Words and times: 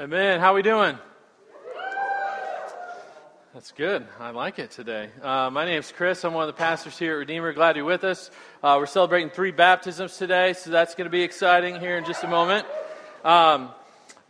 Amen. 0.00 0.40
How 0.40 0.54
we 0.54 0.62
doing? 0.62 0.98
That's 3.52 3.70
good. 3.72 4.06
I 4.18 4.30
like 4.30 4.58
it 4.58 4.70
today. 4.70 5.10
Uh, 5.22 5.50
my 5.50 5.66
name's 5.66 5.92
Chris. 5.92 6.24
I'm 6.24 6.32
one 6.32 6.44
of 6.44 6.46
the 6.46 6.58
pastors 6.58 6.98
here 6.98 7.12
at 7.12 7.18
Redeemer. 7.18 7.52
Glad 7.52 7.76
you're 7.76 7.84
with 7.84 8.02
us. 8.02 8.30
Uh, 8.62 8.76
we're 8.78 8.86
celebrating 8.86 9.28
three 9.28 9.50
baptisms 9.50 10.16
today, 10.16 10.54
so 10.54 10.70
that's 10.70 10.94
going 10.94 11.04
to 11.04 11.10
be 11.10 11.20
exciting 11.20 11.78
here 11.78 11.98
in 11.98 12.06
just 12.06 12.24
a 12.24 12.28
moment. 12.28 12.66
Um, 13.24 13.72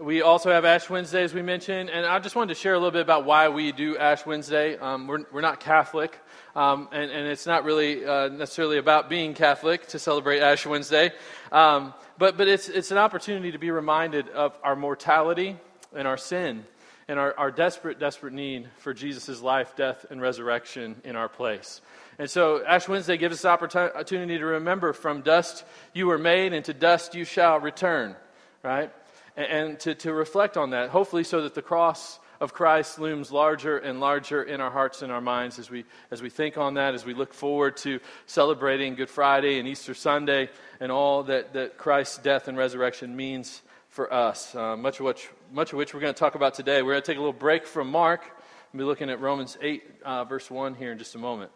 we 0.00 0.22
also 0.22 0.50
have 0.50 0.64
Ash 0.64 0.88
Wednesday, 0.88 1.22
as 1.22 1.34
we 1.34 1.42
mentioned, 1.42 1.90
and 1.90 2.06
I 2.06 2.18
just 2.20 2.34
wanted 2.34 2.54
to 2.54 2.60
share 2.60 2.72
a 2.72 2.78
little 2.78 2.90
bit 2.90 3.02
about 3.02 3.26
why 3.26 3.50
we 3.50 3.70
do 3.70 3.98
Ash 3.98 4.24
Wednesday. 4.24 4.78
Um, 4.78 5.06
we're, 5.06 5.24
we're 5.30 5.42
not 5.42 5.60
Catholic, 5.60 6.18
um, 6.56 6.88
and, 6.90 7.10
and, 7.10 7.28
it's 7.28 7.44
not 7.44 7.64
really 7.64 8.06
uh, 8.06 8.28
necessarily 8.28 8.78
about 8.78 9.10
being 9.10 9.34
Catholic 9.34 9.86
to 9.88 9.98
celebrate 9.98 10.40
Ash 10.40 10.64
Wednesday. 10.64 11.12
Um, 11.52 11.92
but, 12.16 12.38
but 12.38 12.48
it's, 12.48 12.70
it's 12.70 12.90
an 12.90 12.96
opportunity 12.96 13.52
to 13.52 13.58
be 13.58 13.70
reminded 13.70 14.30
of 14.30 14.58
our 14.64 14.74
mortality 14.74 15.58
and 15.94 16.08
our 16.08 16.16
sin 16.16 16.64
and 17.06 17.18
our, 17.18 17.38
our 17.38 17.50
desperate, 17.50 17.98
desperate 18.00 18.32
need 18.32 18.70
for 18.78 18.94
Jesus' 18.94 19.42
life, 19.42 19.76
death, 19.76 20.06
and 20.08 20.18
resurrection 20.22 20.96
in 21.04 21.14
our 21.14 21.28
place. 21.28 21.82
And 22.18 22.30
so 22.30 22.64
Ash 22.64 22.88
Wednesday 22.88 23.18
gives 23.18 23.36
us 23.36 23.44
opportunity 23.44 24.38
to 24.38 24.46
remember 24.46 24.94
from 24.94 25.20
dust 25.20 25.62
you 25.92 26.06
were 26.06 26.18
made 26.18 26.54
and 26.54 26.64
to 26.64 26.72
dust 26.72 27.14
you 27.14 27.26
shall 27.26 27.60
return, 27.60 28.16
right? 28.62 28.90
And, 29.40 29.80
to, 29.80 29.94
to 29.94 30.12
reflect 30.12 30.56
on 30.56 30.70
that, 30.70 30.90
hopefully, 30.90 31.24
so 31.24 31.42
that 31.42 31.54
the 31.54 31.62
cross 31.62 32.18
of 32.40 32.52
Christ 32.52 32.98
looms 32.98 33.32
larger 33.32 33.78
and 33.78 33.98
larger 33.98 34.42
in 34.42 34.60
our 34.60 34.70
hearts 34.70 35.00
and 35.02 35.10
our 35.10 35.20
minds 35.20 35.58
as 35.58 35.70
we, 35.70 35.84
as 36.10 36.20
we 36.20 36.28
think 36.28 36.58
on 36.58 36.74
that, 36.74 36.94
as 36.94 37.06
we 37.06 37.14
look 37.14 37.32
forward 37.32 37.76
to 37.78 38.00
celebrating 38.26 38.94
Good 38.96 39.08
Friday 39.08 39.58
and 39.58 39.66
Easter 39.66 39.94
Sunday 39.94 40.50
and 40.78 40.92
all 40.92 41.22
that, 41.24 41.54
that 41.54 41.78
Christ's 41.78 42.18
death 42.18 42.48
and 42.48 42.58
resurrection 42.58 43.16
means 43.16 43.62
for 43.88 44.12
us, 44.12 44.54
uh, 44.54 44.76
much, 44.76 45.00
of 45.00 45.06
which, 45.06 45.28
much 45.52 45.72
of 45.72 45.78
which 45.78 45.94
we're 45.94 46.00
going 46.00 46.14
to 46.14 46.20
talk 46.20 46.34
about 46.34 46.54
today. 46.54 46.82
We're 46.82 46.92
going 46.92 47.02
to 47.02 47.06
take 47.06 47.16
a 47.16 47.20
little 47.20 47.32
break 47.32 47.66
from 47.66 47.90
Mark 47.90 48.22
and 48.72 48.78
be 48.78 48.84
looking 48.84 49.08
at 49.08 49.20
Romans 49.20 49.56
8, 49.60 49.82
uh, 50.04 50.24
verse 50.24 50.50
1 50.50 50.74
here 50.74 50.92
in 50.92 50.98
just 50.98 51.14
a 51.14 51.18
moment. 51.18 51.50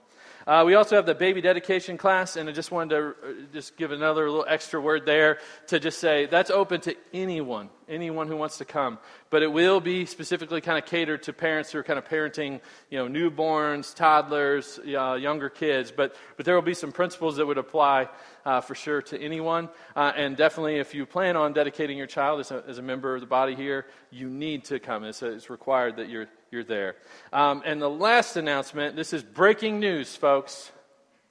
Uh, 0.46 0.62
we 0.66 0.74
also 0.74 0.94
have 0.94 1.06
the 1.06 1.14
baby 1.14 1.40
dedication 1.40 1.96
class, 1.96 2.36
and 2.36 2.50
I 2.50 2.52
just 2.52 2.70
wanted 2.70 2.94
to 2.96 3.06
uh, 3.08 3.32
just 3.52 3.78
give 3.78 3.92
another 3.92 4.28
little 4.28 4.44
extra 4.46 4.78
word 4.78 5.06
there 5.06 5.38
to 5.68 5.80
just 5.80 5.98
say 5.98 6.26
that's 6.26 6.50
open 6.50 6.82
to 6.82 6.94
anyone, 7.14 7.70
anyone 7.88 8.28
who 8.28 8.36
wants 8.36 8.58
to 8.58 8.66
come. 8.66 8.98
But 9.30 9.42
it 9.42 9.50
will 9.50 9.80
be 9.80 10.04
specifically 10.04 10.60
kind 10.60 10.76
of 10.76 10.84
catered 10.84 11.22
to 11.24 11.32
parents 11.32 11.72
who 11.72 11.78
are 11.78 11.82
kind 11.82 11.98
of 11.98 12.04
parenting, 12.04 12.60
you 12.90 12.98
know, 12.98 13.08
newborns, 13.08 13.94
toddlers, 13.94 14.78
uh, 14.78 15.14
younger 15.14 15.48
kids. 15.48 15.90
But 15.90 16.14
but 16.36 16.44
there 16.44 16.54
will 16.54 16.62
be 16.62 16.74
some 16.74 16.92
principles 16.92 17.36
that 17.36 17.46
would 17.46 17.58
apply 17.58 18.08
uh, 18.44 18.60
for 18.60 18.74
sure 18.74 19.00
to 19.00 19.18
anyone. 19.18 19.70
Uh, 19.96 20.12
and 20.14 20.36
definitely, 20.36 20.76
if 20.76 20.94
you 20.94 21.06
plan 21.06 21.36
on 21.36 21.54
dedicating 21.54 21.96
your 21.96 22.06
child 22.06 22.40
as 22.40 22.50
a, 22.50 22.62
as 22.68 22.76
a 22.76 22.82
member 22.82 23.14
of 23.14 23.22
the 23.22 23.26
body 23.26 23.54
here, 23.54 23.86
you 24.10 24.28
need 24.28 24.64
to 24.66 24.78
come. 24.78 25.04
It's, 25.04 25.22
it's 25.22 25.48
required 25.48 25.96
that 25.96 26.10
you're 26.10 26.28
you're 26.54 26.64
there. 26.64 26.96
Um, 27.32 27.62
and 27.66 27.82
the 27.82 27.90
last 27.90 28.36
announcement 28.36 28.96
this 28.96 29.12
is 29.12 29.22
breaking 29.22 29.80
news, 29.80 30.14
folks. 30.14 30.70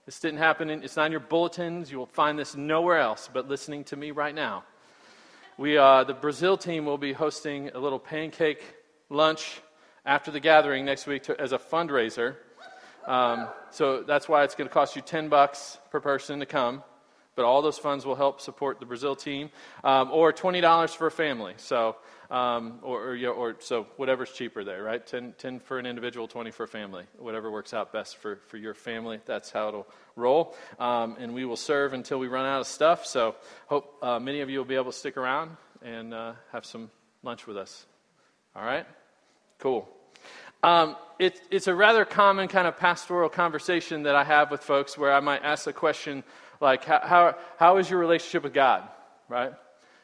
This 0.05 0.19
didn't 0.19 0.39
happen, 0.39 0.69
in, 0.69 0.83
it's 0.83 0.97
not 0.97 1.05
in 1.05 1.11
your 1.13 1.21
bulletins. 1.21 1.89
You 1.89 1.97
will 1.97 2.05
find 2.05 2.38
this 2.38 2.55
nowhere 2.55 2.99
else 2.99 3.29
but 3.33 3.47
listening 3.47 3.85
to 3.85 3.95
me 3.95 4.11
right 4.11 4.35
now. 4.35 4.66
We, 5.57 5.77
uh, 5.77 6.03
the 6.03 6.13
Brazil 6.13 6.57
team 6.57 6.85
will 6.85 6.97
be 6.97 7.13
hosting 7.13 7.69
a 7.69 7.79
little 7.79 7.99
pancake 7.99 8.61
lunch 9.09 9.61
after 10.05 10.29
the 10.29 10.41
gathering 10.41 10.83
next 10.83 11.07
week 11.07 11.23
to, 11.23 11.39
as 11.39 11.53
a 11.53 11.57
fundraiser. 11.57 12.35
Um, 13.05 13.47
so 13.71 14.03
that's 14.03 14.27
why 14.27 14.44
it's 14.44 14.55
going 14.55 14.67
to 14.67 14.73
cost 14.73 14.95
you 14.95 15.01
10 15.01 15.29
bucks 15.29 15.77
per 15.89 16.01
person 16.01 16.39
to 16.39 16.45
come. 16.45 16.83
But 17.35 17.45
all 17.45 17.61
those 17.61 17.79
funds 17.79 18.05
will 18.05 18.15
help 18.15 18.41
support 18.41 18.79
the 18.79 18.85
Brazil 18.85 19.15
team, 19.15 19.49
um, 19.83 20.11
or 20.11 20.31
$20 20.31 20.95
for 20.95 21.07
a 21.07 21.11
family. 21.11 21.53
So 21.57 21.95
um, 22.33 22.79
or, 22.81 23.15
or, 23.15 23.27
or, 23.27 23.55
so 23.59 23.85
whatever's 23.97 24.31
cheaper 24.31 24.63
there, 24.63 24.81
right? 24.81 25.05
10, 25.05 25.35
10, 25.37 25.59
for 25.59 25.77
an 25.77 25.85
individual, 25.85 26.27
20 26.27 26.49
for 26.49 26.63
a 26.63 26.67
family. 26.67 27.03
Whatever 27.19 27.51
works 27.51 27.75
out 27.75 27.93
best 27.93 28.17
for, 28.17 28.37
for 28.47 28.57
your 28.57 28.73
family, 28.73 29.19
that's 29.25 29.51
how 29.51 29.67
it'll 29.67 29.87
roll. 30.15 30.55
Um, 30.79 31.16
and 31.19 31.35
we 31.35 31.45
will 31.45 31.55
serve 31.57 31.93
until 31.93 32.17
we 32.17 32.27
run 32.27 32.47
out 32.47 32.61
of 32.61 32.66
stuff. 32.66 33.05
So 33.05 33.35
hope 33.67 33.97
uh, 34.01 34.19
many 34.19 34.41
of 34.41 34.49
you 34.49 34.57
will 34.57 34.66
be 34.66 34.73
able 34.73 34.91
to 34.91 34.97
stick 34.97 35.16
around 35.16 35.51
and 35.83 36.11
uh, 36.11 36.33
have 36.51 36.66
some 36.66 36.89
lunch 37.22 37.45
with 37.45 37.55
us. 37.55 37.85
All 38.55 38.66
right? 38.66 38.88
Cool. 39.59 39.88
Um, 40.63 40.95
it, 41.19 41.39
it's 41.51 41.67
a 41.67 41.75
rather 41.75 42.03
common 42.03 42.47
kind 42.47 42.67
of 42.67 42.77
pastoral 42.77 43.29
conversation 43.29 44.03
that 44.03 44.16
I 44.16 44.23
have 44.23 44.49
with 44.49 44.61
folks 44.61 44.97
where 44.97 45.13
I 45.13 45.19
might 45.19 45.43
ask 45.43 45.67
a 45.67 45.73
question 45.73 46.23
like, 46.63 46.85
how, 46.85 47.01
how, 47.03 47.35
how 47.57 47.78
is 47.78 47.90
your 47.90 48.00
relationship 48.00 48.44
with 48.44 48.53
God, 48.53 48.84
right? 49.29 49.53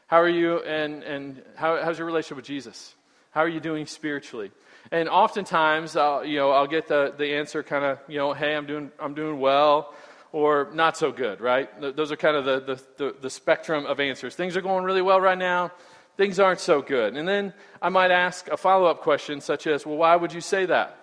How 0.08 0.22
are 0.22 0.30
you, 0.30 0.59
and, 0.59 1.03
and 1.03 1.42
how, 1.56 1.81
how's 1.84 1.97
your 1.97 2.06
relationship 2.06 2.38
with 2.38 2.46
Jesus? 2.46 2.94
How 3.31 3.42
are 3.42 3.50
you 3.50 3.59
doing 3.59 3.86
spiritually? 3.86 4.52
And 4.92 5.08
oftentimes, 5.08 5.96
I'll, 5.96 6.25
you 6.25 6.38
know, 6.38 6.52
I'll 6.52 6.68
get 6.68 6.88
the, 6.88 7.14
the 7.18 7.36
answer 7.36 7.64
kind 7.64 7.86
of, 7.86 8.00
you 8.08 8.18
know, 8.18 8.34
hey, 8.34 8.56
I'm 8.56 8.66
doing, 8.66 8.92
I'm 9.00 9.14
doing 9.14 9.40
well, 9.40 9.94
or 10.31 10.69
not 10.74 10.98
so 10.98 11.12
good, 11.12 11.42
right? 11.42 11.69
Those 11.96 12.12
are 12.12 12.16
kind 12.16 12.36
of 12.36 12.46
the, 12.46 12.59
the, 12.59 12.84
the, 12.98 13.16
the 13.22 13.30
spectrum 13.30 13.86
of 13.86 14.00
answers. 14.00 14.36
Things 14.36 14.58
are 14.58 14.62
going 14.62 14.84
really 14.84 15.02
well 15.02 15.22
right 15.22 15.38
now, 15.38 15.72
things 16.18 16.40
aren't 16.40 16.59
so 16.59 16.81
good. 16.81 17.16
And 17.16 17.28
then 17.28 17.53
I 17.81 17.90
might 17.90 18.12
ask 18.12 18.48
a 18.50 18.58
follow 18.58 18.86
up 18.86 19.02
question, 19.02 19.42
such 19.42 19.66
as, 19.66 19.86
well, 19.86 19.98
why 19.98 20.16
would 20.16 20.34
you 20.34 20.42
say 20.42 20.66
that? 20.66 20.98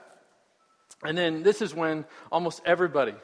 And 1.03 1.17
then 1.17 1.43
this 1.43 1.63
is 1.63 1.75
when 1.75 2.05
almost 2.31 2.61
everybody, 2.65 3.15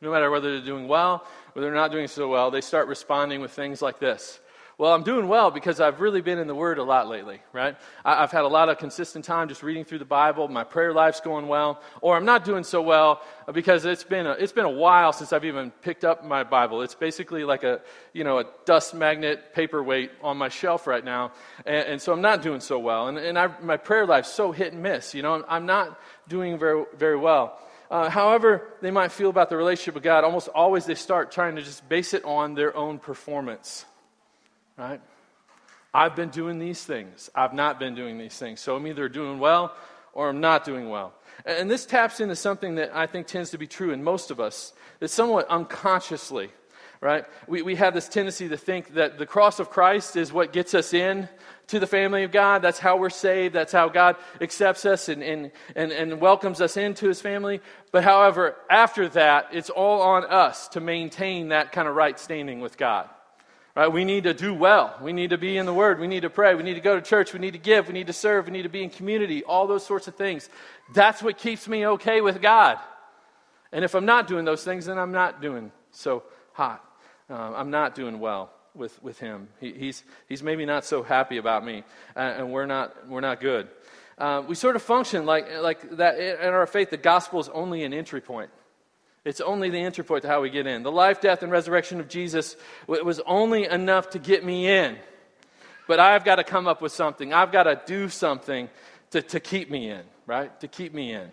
no 0.00 0.12
matter 0.12 0.30
whether 0.30 0.52
they're 0.52 0.64
doing 0.64 0.88
well, 0.88 1.24
whether 1.58 1.66
they're 1.66 1.74
not 1.74 1.90
doing 1.90 2.06
so 2.06 2.28
well, 2.28 2.52
they 2.52 2.60
start 2.60 2.86
responding 2.86 3.40
with 3.40 3.50
things 3.50 3.82
like 3.82 3.98
this 3.98 4.38
well, 4.78 4.94
I'm 4.94 5.02
doing 5.02 5.26
well 5.26 5.50
because 5.50 5.80
I've 5.80 6.00
really 6.00 6.20
been 6.20 6.38
in 6.38 6.46
the 6.46 6.54
Word 6.54 6.78
a 6.78 6.84
lot 6.84 7.08
lately, 7.08 7.40
right? 7.52 7.76
I've 8.04 8.30
had 8.30 8.44
a 8.44 8.48
lot 8.48 8.68
of 8.68 8.78
consistent 8.78 9.24
time 9.24 9.48
just 9.48 9.64
reading 9.64 9.84
through 9.84 9.98
the 9.98 10.04
Bible. 10.04 10.46
My 10.46 10.62
prayer 10.62 10.92
life's 10.92 11.20
going 11.20 11.48
well. 11.48 11.82
Or 12.00 12.16
I'm 12.16 12.24
not 12.24 12.44
doing 12.44 12.62
so 12.62 12.80
well 12.80 13.20
because 13.52 13.84
it's 13.84 14.04
been 14.04 14.28
a, 14.28 14.32
it's 14.34 14.52
been 14.52 14.66
a 14.66 14.70
while 14.70 15.12
since 15.12 15.32
I've 15.32 15.44
even 15.44 15.72
picked 15.82 16.04
up 16.04 16.24
my 16.24 16.44
Bible. 16.44 16.82
It's 16.82 16.94
basically 16.94 17.42
like 17.42 17.64
a, 17.64 17.80
you 18.12 18.22
know, 18.22 18.38
a 18.38 18.44
dust 18.66 18.94
magnet 18.94 19.52
paperweight 19.52 20.12
on 20.22 20.36
my 20.36 20.48
shelf 20.48 20.86
right 20.86 21.04
now. 21.04 21.32
And, 21.66 21.88
and 21.88 22.00
so 22.00 22.12
I'm 22.12 22.22
not 22.22 22.42
doing 22.42 22.60
so 22.60 22.78
well. 22.78 23.08
And, 23.08 23.18
and 23.18 23.36
I, 23.36 23.50
my 23.60 23.78
prayer 23.78 24.06
life's 24.06 24.30
so 24.30 24.52
hit 24.52 24.74
and 24.74 24.80
miss. 24.80 25.12
You 25.12 25.22
know, 25.22 25.44
I'm 25.48 25.66
not 25.66 25.98
doing 26.28 26.56
very, 26.56 26.84
very 26.96 27.16
well. 27.16 27.58
Uh, 27.90 28.10
however, 28.10 28.68
they 28.82 28.90
might 28.90 29.12
feel 29.12 29.30
about 29.30 29.48
the 29.48 29.56
relationship 29.56 29.94
with 29.94 30.02
God, 30.02 30.24
almost 30.24 30.48
always 30.48 30.84
they 30.84 30.94
start 30.94 31.32
trying 31.32 31.56
to 31.56 31.62
just 31.62 31.88
base 31.88 32.12
it 32.14 32.24
on 32.24 32.54
their 32.54 32.76
own 32.76 32.98
performance 32.98 33.86
right? 34.78 35.00
I've 35.92 36.14
been 36.16 36.30
doing 36.30 36.58
these 36.58 36.82
things. 36.82 37.28
I've 37.34 37.52
not 37.52 37.78
been 37.78 37.94
doing 37.94 38.16
these 38.16 38.38
things. 38.38 38.60
So 38.60 38.76
I'm 38.76 38.86
either 38.86 39.08
doing 39.08 39.38
well 39.38 39.74
or 40.14 40.28
I'm 40.28 40.40
not 40.40 40.64
doing 40.64 40.88
well. 40.88 41.12
And 41.44 41.70
this 41.70 41.84
taps 41.84 42.20
into 42.20 42.36
something 42.36 42.76
that 42.76 42.94
I 42.94 43.06
think 43.06 43.26
tends 43.26 43.50
to 43.50 43.58
be 43.58 43.66
true 43.66 43.90
in 43.90 44.02
most 44.02 44.30
of 44.30 44.40
us, 44.40 44.72
that 45.00 45.08
somewhat 45.08 45.48
unconsciously, 45.48 46.50
right? 47.00 47.24
We, 47.46 47.62
we 47.62 47.74
have 47.76 47.94
this 47.94 48.08
tendency 48.08 48.48
to 48.48 48.56
think 48.56 48.94
that 48.94 49.18
the 49.18 49.26
cross 49.26 49.60
of 49.60 49.70
Christ 49.70 50.16
is 50.16 50.32
what 50.32 50.52
gets 50.52 50.74
us 50.74 50.94
in 50.94 51.28
to 51.68 51.78
the 51.78 51.86
family 51.86 52.24
of 52.24 52.32
God. 52.32 52.62
That's 52.62 52.78
how 52.78 52.96
we're 52.96 53.10
saved. 53.10 53.54
That's 53.54 53.72
how 53.72 53.88
God 53.88 54.16
accepts 54.40 54.84
us 54.84 55.08
and, 55.08 55.22
and, 55.22 55.52
and, 55.76 55.92
and 55.92 56.20
welcomes 56.20 56.60
us 56.60 56.76
into 56.76 57.06
his 57.06 57.20
family. 57.20 57.60
But 57.92 58.04
however, 58.04 58.56
after 58.68 59.08
that, 59.10 59.48
it's 59.52 59.70
all 59.70 60.02
on 60.02 60.24
us 60.24 60.68
to 60.68 60.80
maintain 60.80 61.48
that 61.48 61.72
kind 61.72 61.86
of 61.86 61.94
right 61.94 62.18
standing 62.18 62.60
with 62.60 62.76
God. 62.76 63.08
Right? 63.76 63.92
We 63.92 64.04
need 64.04 64.24
to 64.24 64.34
do 64.34 64.52
well. 64.52 64.98
We 65.00 65.12
need 65.12 65.30
to 65.30 65.38
be 65.38 65.56
in 65.56 65.66
the 65.66 65.74
Word. 65.74 66.00
We 66.00 66.08
need 66.08 66.22
to 66.22 66.30
pray. 66.30 66.54
We 66.54 66.62
need 66.62 66.74
to 66.74 66.80
go 66.80 66.96
to 66.96 67.02
church. 67.02 67.32
We 67.32 67.38
need 67.38 67.52
to 67.52 67.58
give. 67.58 67.86
We 67.86 67.92
need 67.92 68.08
to 68.08 68.12
serve. 68.12 68.46
We 68.46 68.52
need 68.52 68.62
to 68.62 68.68
be 68.68 68.82
in 68.82 68.90
community. 68.90 69.44
All 69.44 69.66
those 69.66 69.86
sorts 69.86 70.08
of 70.08 70.16
things. 70.16 70.48
That's 70.94 71.22
what 71.22 71.38
keeps 71.38 71.68
me 71.68 71.86
okay 71.86 72.20
with 72.20 72.42
God. 72.42 72.78
And 73.70 73.84
if 73.84 73.94
I'm 73.94 74.06
not 74.06 74.26
doing 74.26 74.44
those 74.44 74.64
things, 74.64 74.86
then 74.86 74.98
I'm 74.98 75.12
not 75.12 75.42
doing 75.42 75.70
so 75.92 76.24
hot. 76.54 76.82
Um, 77.30 77.54
I'm 77.54 77.70
not 77.70 77.94
doing 77.94 78.18
well 78.20 78.50
with, 78.78 79.02
with 79.02 79.18
Him. 79.18 79.48
He, 79.60 79.72
he's, 79.72 80.02
he's 80.28 80.42
maybe 80.42 80.64
not 80.64 80.84
so 80.84 81.02
happy 81.02 81.36
about 81.36 81.64
me, 81.64 81.84
uh, 82.16 82.20
and 82.20 82.52
we're 82.52 82.66
not, 82.66 83.08
we're 83.08 83.20
not 83.20 83.40
good. 83.40 83.68
Um, 84.16 84.46
we 84.46 84.54
sort 84.54 84.76
of 84.76 84.82
function 84.82 85.26
like, 85.26 85.46
like 85.60 85.96
that 85.96 86.18
in 86.18 86.52
our 86.52 86.66
faith, 86.66 86.90
the 86.90 86.96
gospel 86.96 87.40
is 87.40 87.48
only 87.50 87.84
an 87.84 87.92
entry 87.92 88.20
point. 88.20 88.50
It's 89.24 89.40
only 89.40 89.68
the 89.68 89.78
entry 89.78 90.04
point 90.04 90.22
to 90.22 90.28
how 90.28 90.40
we 90.40 90.50
get 90.50 90.66
in. 90.66 90.82
The 90.82 90.92
life, 90.92 91.20
death, 91.20 91.42
and 91.42 91.52
resurrection 91.52 92.00
of 92.00 92.08
Jesus 92.08 92.56
was 92.86 93.20
only 93.26 93.66
enough 93.66 94.10
to 94.10 94.18
get 94.18 94.44
me 94.44 94.68
in. 94.68 94.96
But 95.86 96.00
I've 96.00 96.24
got 96.24 96.36
to 96.36 96.44
come 96.44 96.66
up 96.66 96.80
with 96.80 96.92
something. 96.92 97.32
I've 97.32 97.52
got 97.52 97.64
to 97.64 97.80
do 97.84 98.08
something 98.08 98.70
to, 99.10 99.22
to 99.22 99.40
keep 99.40 99.70
me 99.70 99.90
in, 99.90 100.02
right? 100.26 100.58
To 100.60 100.68
keep 100.68 100.94
me 100.94 101.12
in. 101.12 101.30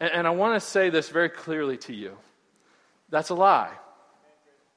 And, 0.00 0.10
and 0.12 0.26
I 0.26 0.30
want 0.30 0.60
to 0.60 0.60
say 0.60 0.90
this 0.90 1.08
very 1.08 1.28
clearly 1.28 1.76
to 1.78 1.94
you 1.94 2.16
that's 3.10 3.28
a 3.28 3.34
lie 3.34 3.72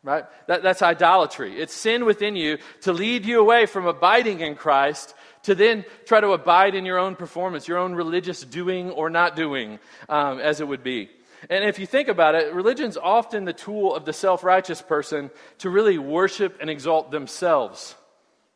right? 0.06 0.24
That, 0.46 0.62
that's 0.62 0.84
idolatry. 0.84 1.60
It's 1.60 1.74
sin 1.74 2.06
within 2.06 2.36
you 2.36 2.60
to 2.82 2.94
lead 2.94 3.26
you 3.26 3.40
away 3.40 3.66
from 3.66 3.88
abiding 3.88 4.40
in 4.40 4.56
Christ 4.56 5.16
to 5.44 5.56
then 5.56 5.84
try 6.06 6.22
to 6.22 6.32
abide 6.32 6.76
in 6.76 6.86
your 6.86 7.00
own 7.00 7.16
performance, 7.16 7.68
your 7.68 7.80
own 7.80 7.96
religious 7.96 8.42
doing 8.42 8.92
or 8.92 9.10
not 9.10 9.36
doing, 9.36 9.80
um, 10.08 10.40
as 10.40 10.62
it 10.62 10.68
would 10.68 10.84
be. 10.84 11.10
And 11.50 11.64
if 11.64 11.80
you 11.80 11.88
think 11.88 12.08
about 12.08 12.36
it, 12.36 12.54
religion's 12.54 12.98
often 12.98 13.46
the 13.46 13.54
tool 13.54 13.96
of 13.96 14.06
the 14.06 14.14
self 14.14 14.44
righteous 14.44 14.82
person 14.82 15.32
to 15.60 15.70
really 15.70 15.98
worship 15.98 16.58
and 16.62 16.70
exalt 16.70 17.12
themselves, 17.12 17.96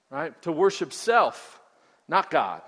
right? 0.09 0.39
To 0.43 0.51
worship 0.51 0.93
self, 0.93 1.59
not 2.07 2.29
God. 2.29 2.61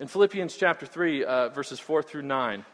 In 0.00 0.08
Philippians 0.08 0.56
chapter 0.56 0.84
3, 0.84 1.24
uh, 1.24 1.48
verses 1.50 1.80
4 1.80 2.02
through 2.02 2.22
9, 2.22 2.64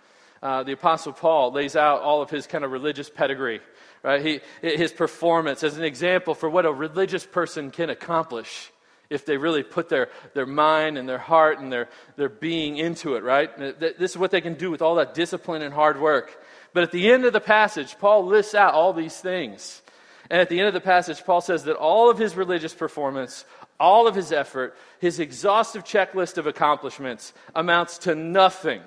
uh, 0.43 0.65
the 0.65 0.73
Apostle 0.73 1.13
Paul 1.13 1.53
lays 1.53 1.77
out 1.77 2.03
all 2.03 2.21
of 2.21 2.31
his 2.31 2.49
kind 2.49 2.65
of 2.65 2.73
religious 2.73 3.09
pedigree, 3.09 3.61
right? 4.03 4.25
He, 4.25 4.41
his 4.61 4.93
performance 4.93 5.63
as 5.63 5.77
an 5.77 5.85
example 5.85 6.35
for 6.35 6.51
what 6.51 6.67
a 6.67 6.73
religious 6.73 7.25
person 7.25 7.71
can 7.71 7.91
accomplish 7.91 8.73
if 9.11 9.27
they 9.27 9.37
really 9.37 9.63
put 9.63 9.89
their, 9.89 10.09
their 10.35 10.47
mind 10.47 10.97
and 10.97 11.09
their 11.09 11.19
heart 11.19 11.59
and 11.59 11.71
their, 11.71 11.89
their 12.17 12.31
being 12.31 12.79
into 12.79 13.15
it, 13.15 13.23
right? 13.23 13.57
This 13.79 14.13
is 14.13 14.19
what 14.19 14.31
they 14.31 14.41
can 14.41 14.55
do 14.55 14.71
with 14.71 14.81
all 14.81 14.95
that 14.97 15.15
discipline 15.15 15.63
and 15.63 15.73
hard 15.73 16.01
work. 16.01 16.43
But 16.73 16.83
at 16.83 16.93
the 16.93 17.13
end 17.13 17.25
of 17.27 17.35
the 17.35 17.41
passage, 17.41 17.99
Paul 17.99 18.25
lists 18.27 18.55
out 18.55 18.75
all 18.75 18.93
these 18.93 19.19
things. 19.19 19.83
And 20.31 20.41
at 20.41 20.49
the 20.49 20.59
end 20.59 20.69
of 20.69 20.75
the 20.75 20.81
passage, 20.81 21.23
Paul 21.25 21.43
says 21.43 21.65
that 21.65 21.77
all 21.77 22.09
of 22.09 22.17
his 22.17 22.37
religious 22.37 22.73
performance, 22.73 23.45
all 23.79 24.07
of 24.07 24.15
his 24.15 24.33
effort, 24.33 24.75
his 24.99 25.21
exhaustive 25.21 25.85
checklist 25.85 26.39
of 26.39 26.47
accomplishments 26.47 27.35
amounts 27.55 27.99
to 27.99 28.15
nothing 28.15 28.81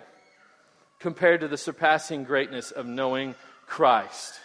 compared 0.98 1.42
to 1.42 1.48
the 1.48 1.58
surpassing 1.58 2.24
greatness 2.24 2.72
of 2.72 2.88
knowing 2.88 3.36
Christ. 3.68 4.40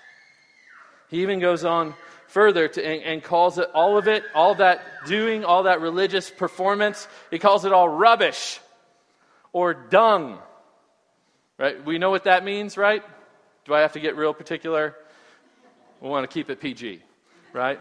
He 1.11 1.23
even 1.23 1.41
goes 1.41 1.65
on 1.65 1.95
further 2.29 2.69
to, 2.69 2.85
and, 2.85 3.03
and, 3.03 3.23
calls 3.23 3.59
it 3.59 3.69
all 3.75 3.99
of 3.99 4.07
it, 4.07 4.23
all 4.35 4.55
that 4.55 4.83
doing, 5.07 5.45
all 5.45 5.65
that 5.65 5.81
religious 5.81 6.31
performance, 6.31 7.09
he 7.31 7.41
calls 7.41 7.65
it 7.65 7.73
all 7.73 7.89
rubbish 7.89 8.61
or 9.53 9.75
dung. 9.75 10.39
Right? 11.59 11.85
We 11.85 11.99
know 11.99 12.11
what 12.11 12.25
that 12.25 12.45
means, 12.45 12.77
right? 12.77 13.03
Do 13.65 13.75
I 13.75 13.81
have 13.81 13.93
to 13.95 14.01
get 14.01 14.17
real 14.17 14.33
particular? 14.33 14.95
We 16.01 16.09
want 16.09 16.29
to 16.29 16.33
keep 16.33 16.51
it 16.51 16.61
PG, 16.61 17.03
right? 17.53 17.81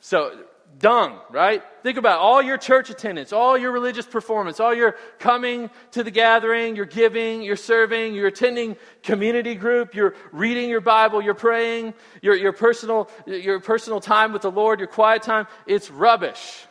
So, 0.00 0.44
dung, 0.78 1.18
right? 1.30 1.62
Think 1.82 1.98
about 1.98 2.20
all 2.20 2.40
your 2.40 2.56
church 2.56 2.90
attendance, 2.90 3.32
all 3.32 3.58
your 3.58 3.72
religious 3.72 4.06
performance, 4.06 4.60
all 4.60 4.74
your 4.74 4.96
coming 5.18 5.70
to 5.92 6.02
the 6.02 6.10
gathering, 6.10 6.76
your 6.76 6.86
giving, 6.86 7.42
your 7.42 7.56
serving, 7.56 8.14
you're 8.14 8.28
attending 8.28 8.76
community 9.02 9.54
group, 9.54 9.94
you're 9.94 10.14
reading 10.32 10.70
your 10.70 10.80
Bible, 10.80 11.22
you're 11.22 11.34
praying, 11.34 11.94
your, 12.22 12.34
your, 12.34 12.52
personal, 12.52 13.10
your 13.26 13.60
personal 13.60 14.00
time 14.00 14.32
with 14.32 14.42
the 14.42 14.50
Lord, 14.50 14.80
your 14.80 14.88
quiet 14.88 15.22
time. 15.22 15.46
It's 15.66 15.90
rubbish. 15.90 16.66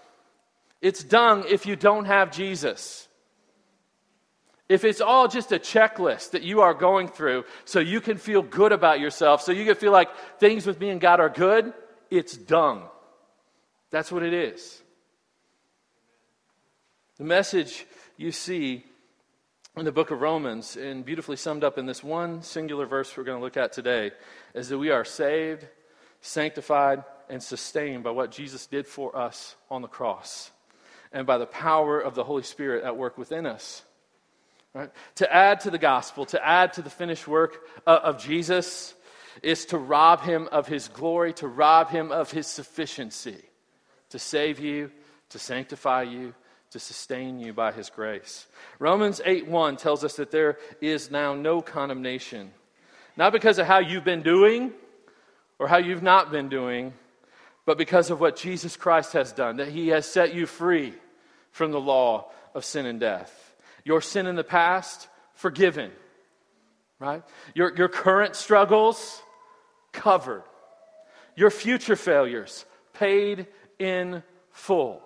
It's 0.82 1.04
dung 1.04 1.46
if 1.48 1.66
you 1.66 1.76
don't 1.76 2.06
have 2.06 2.32
Jesus. 2.32 3.08
If 4.70 4.84
it's 4.84 5.02
all 5.02 5.28
just 5.28 5.52
a 5.52 5.58
checklist 5.58 6.32
that 6.32 6.44
you 6.44 6.62
are 6.62 6.76
going 6.76 7.08
through 7.08 7.46
so 7.66 7.80
you 7.80 8.02
can 8.02 8.18
feel 8.18 8.44
good 8.44 8.72
about 8.72 9.00
yourself, 9.00 9.42
so 9.42 9.52
you 9.52 9.66
can 9.66 9.76
feel 9.76 9.92
like 9.92 10.10
things 10.40 10.66
with 10.66 10.80
me 10.80 10.90
and 10.90 11.02
God 11.02 11.20
are 11.20 11.30
good, 11.30 11.74
it's 12.12 12.38
dung. 12.38 12.84
That's 13.92 14.12
what 14.12 14.24
it 14.24 14.34
is. 14.34 14.82
The 17.18 17.24
message 17.24 17.86
you 18.18 18.32
see 18.32 18.84
in 19.78 19.86
the 19.86 19.92
book 19.92 20.12
of 20.12 20.22
Romans, 20.22 20.76
and 20.76 21.06
beautifully 21.06 21.38
summed 21.38 21.64
up 21.64 21.78
in 21.78 21.86
this 21.86 22.04
one 22.04 22.42
singular 22.42 22.86
verse 22.86 23.16
we're 23.16 23.24
going 23.24 23.38
to 23.38 23.44
look 23.44 23.58
at 23.58 23.72
today, 23.72 24.12
is 24.54 24.70
that 24.70 24.78
we 24.78 24.90
are 24.90 25.06
saved, 25.06 25.66
sanctified, 26.22 27.04
and 27.30 27.42
sustained 27.42 28.04
by 28.04 28.12
what 28.12 28.32
Jesus 28.32 28.66
did 28.68 28.88
for 28.88 29.16
us 29.16 29.56
on 29.70 29.82
the 29.82 29.88
cross 29.88 30.52
and 31.12 31.26
by 31.26 31.38
the 31.38 31.46
power 31.46 32.00
of 32.00 32.16
the 32.16 32.24
Holy 32.24 32.44
Spirit 32.44 32.84
at 32.84 32.98
work 32.98 33.18
within 33.18 33.46
us. 33.46 33.84
Right? 34.74 34.92
To 35.16 35.34
add 35.34 35.62
to 35.62 35.72
the 35.72 35.78
gospel, 35.78 36.26
to 36.28 36.46
add 36.46 36.74
to 36.74 36.82
the 36.82 36.90
finished 36.90 37.28
work 37.28 37.58
of, 37.88 38.16
of 38.16 38.24
Jesus, 38.24 38.94
is 39.42 39.66
to 39.68 39.78
rob 39.78 40.22
him 40.22 40.48
of 40.52 40.68
his 40.68 40.88
glory, 40.90 41.34
to 41.34 41.48
rob 41.48 41.90
him 41.90 42.12
of 42.12 42.32
his 42.32 42.48
sufficiency, 42.48 43.49
to 44.10 44.20
save 44.20 44.60
you, 44.60 44.92
to 45.30 45.40
sanctify 45.40 46.04
you, 46.04 46.34
to 46.72 46.80
sustain 46.80 47.40
you 47.40 47.54
by 47.54 47.72
his 47.72 47.90
grace. 47.90 48.46
Romans 48.78 49.22
8 49.26 49.48
1 49.48 49.78
tells 49.78 50.04
us 50.04 50.16
that 50.18 50.32
there 50.32 50.58
is 50.82 51.10
now 51.10 51.34
no 51.34 51.62
condemnation, 51.62 52.52
not 53.18 53.34
because 53.34 53.58
of 53.58 53.66
how 53.66 53.80
you've 53.80 54.04
been 54.04 54.22
doing 54.22 54.72
or 55.58 55.68
how 55.68 55.78
you've 55.78 56.04
not 56.04 56.32
been 56.32 56.50
doing, 56.50 56.94
but 57.66 57.78
because 57.78 58.10
of 58.10 58.20
what 58.20 58.36
Jesus 58.36 58.76
Christ 58.76 59.14
has 59.14 59.32
done, 59.32 59.58
that 59.58 59.70
he 59.70 59.90
has 59.90 60.06
set 60.06 60.34
you 60.34 60.46
free 60.46 60.94
from 61.52 61.72
the 61.72 61.80
law 61.80 62.32
of 62.54 62.66
sin 62.66 62.86
and 62.86 63.00
death. 63.00 63.56
Your 63.84 64.02
sin 64.02 64.28
in 64.28 64.36
the 64.36 64.44
past, 64.44 65.08
forgiven. 65.34 65.92
Right? 67.00 67.24
Your, 67.56 67.76
your 67.76 67.88
current 67.88 68.36
struggles, 68.36 69.22
covered. 69.92 70.44
Your 71.36 71.50
future 71.50 71.96
failures, 71.96 72.66
paid 72.94 73.48
in 73.80 74.22
full. 74.52 75.02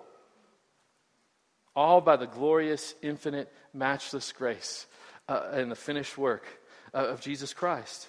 All 1.74 2.00
by 2.00 2.16
the 2.16 2.26
glorious, 2.26 2.94
infinite, 3.02 3.52
matchless 3.72 4.32
grace 4.32 4.86
uh, 5.28 5.48
and 5.52 5.70
the 5.70 5.76
finished 5.76 6.18
work 6.18 6.44
uh, 6.92 7.06
of 7.06 7.20
Jesus 7.20 7.54
Christ. 7.54 8.08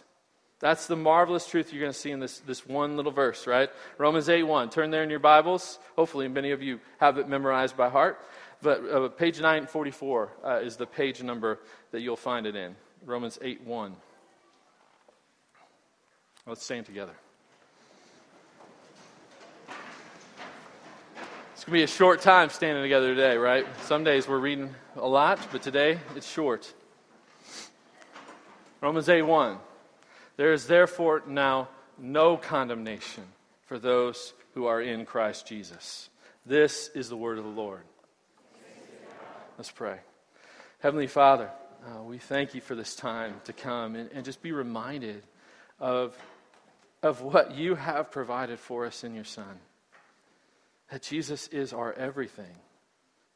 That's 0.59 0.87
the 0.87 0.95
marvelous 0.95 1.47
truth 1.47 1.73
you're 1.73 1.81
going 1.81 1.91
to 1.91 1.97
see 1.97 2.11
in 2.11 2.19
this, 2.19 2.39
this 2.39 2.65
one 2.65 2.95
little 2.95 3.11
verse, 3.11 3.45
right? 3.45 3.69
Romans 3.97 4.29
8 4.29 4.43
1. 4.43 4.69
Turn 4.69 4.89
there 4.89 5.03
in 5.03 5.09
your 5.09 5.19
Bibles. 5.19 5.79
Hopefully, 5.95 6.27
many 6.27 6.51
of 6.51 6.61
you 6.61 6.79
have 6.99 7.17
it 7.17 7.27
memorized 7.27 7.75
by 7.75 7.89
heart. 7.89 8.19
But 8.61 8.89
uh, 8.89 9.09
page 9.09 9.37
944 9.37 10.31
uh, 10.43 10.49
is 10.63 10.77
the 10.77 10.85
page 10.85 11.21
number 11.21 11.59
that 11.91 12.01
you'll 12.01 12.15
find 12.15 12.45
it 12.45 12.55
in. 12.55 12.75
Romans 13.05 13.37
8 13.41 13.61
1. 13.65 13.95
Let's 16.47 16.63
stand 16.63 16.85
together. 16.85 17.15
It's 21.65 21.71
going 21.71 21.79
to 21.79 21.87
be 21.87 21.91
a 21.91 21.97
short 21.97 22.21
time 22.21 22.51
standing 22.51 22.83
together 22.83 23.15
today, 23.15 23.37
right? 23.37 23.65
Some 23.85 24.03
days 24.03 24.27
we're 24.27 24.37
reading 24.37 24.75
a 24.97 25.07
lot, 25.07 25.39
but 25.51 25.63
today 25.63 25.97
it's 26.15 26.29
short. 26.29 26.71
Romans 28.81 29.09
8 29.09 29.23
1. 29.23 29.57
There 30.37 30.53
is 30.53 30.67
therefore 30.67 31.23
now 31.25 31.69
no 31.97 32.37
condemnation 32.37 33.23
for 33.65 33.79
those 33.79 34.35
who 34.53 34.67
are 34.67 34.79
in 34.79 35.07
Christ 35.07 35.47
Jesus. 35.47 36.11
This 36.45 36.89
is 36.89 37.09
the 37.09 37.17
word 37.17 37.39
of 37.39 37.43
the 37.43 37.49
Lord. 37.49 37.81
Let's 39.57 39.71
pray. 39.71 39.97
Heavenly 40.81 41.07
Father, 41.07 41.49
uh, 41.83 42.03
we 42.03 42.19
thank 42.19 42.53
you 42.53 42.61
for 42.61 42.75
this 42.75 42.95
time 42.95 43.41
to 43.45 43.53
come 43.53 43.95
and, 43.95 44.11
and 44.11 44.23
just 44.23 44.43
be 44.43 44.51
reminded 44.51 45.23
of, 45.79 46.15
of 47.01 47.23
what 47.23 47.55
you 47.55 47.73
have 47.73 48.11
provided 48.11 48.59
for 48.59 48.85
us 48.85 49.03
in 49.03 49.15
your 49.15 49.23
Son. 49.23 49.57
That 50.91 51.01
Jesus 51.01 51.47
is 51.47 51.73
our 51.73 51.93
everything. 51.93 52.55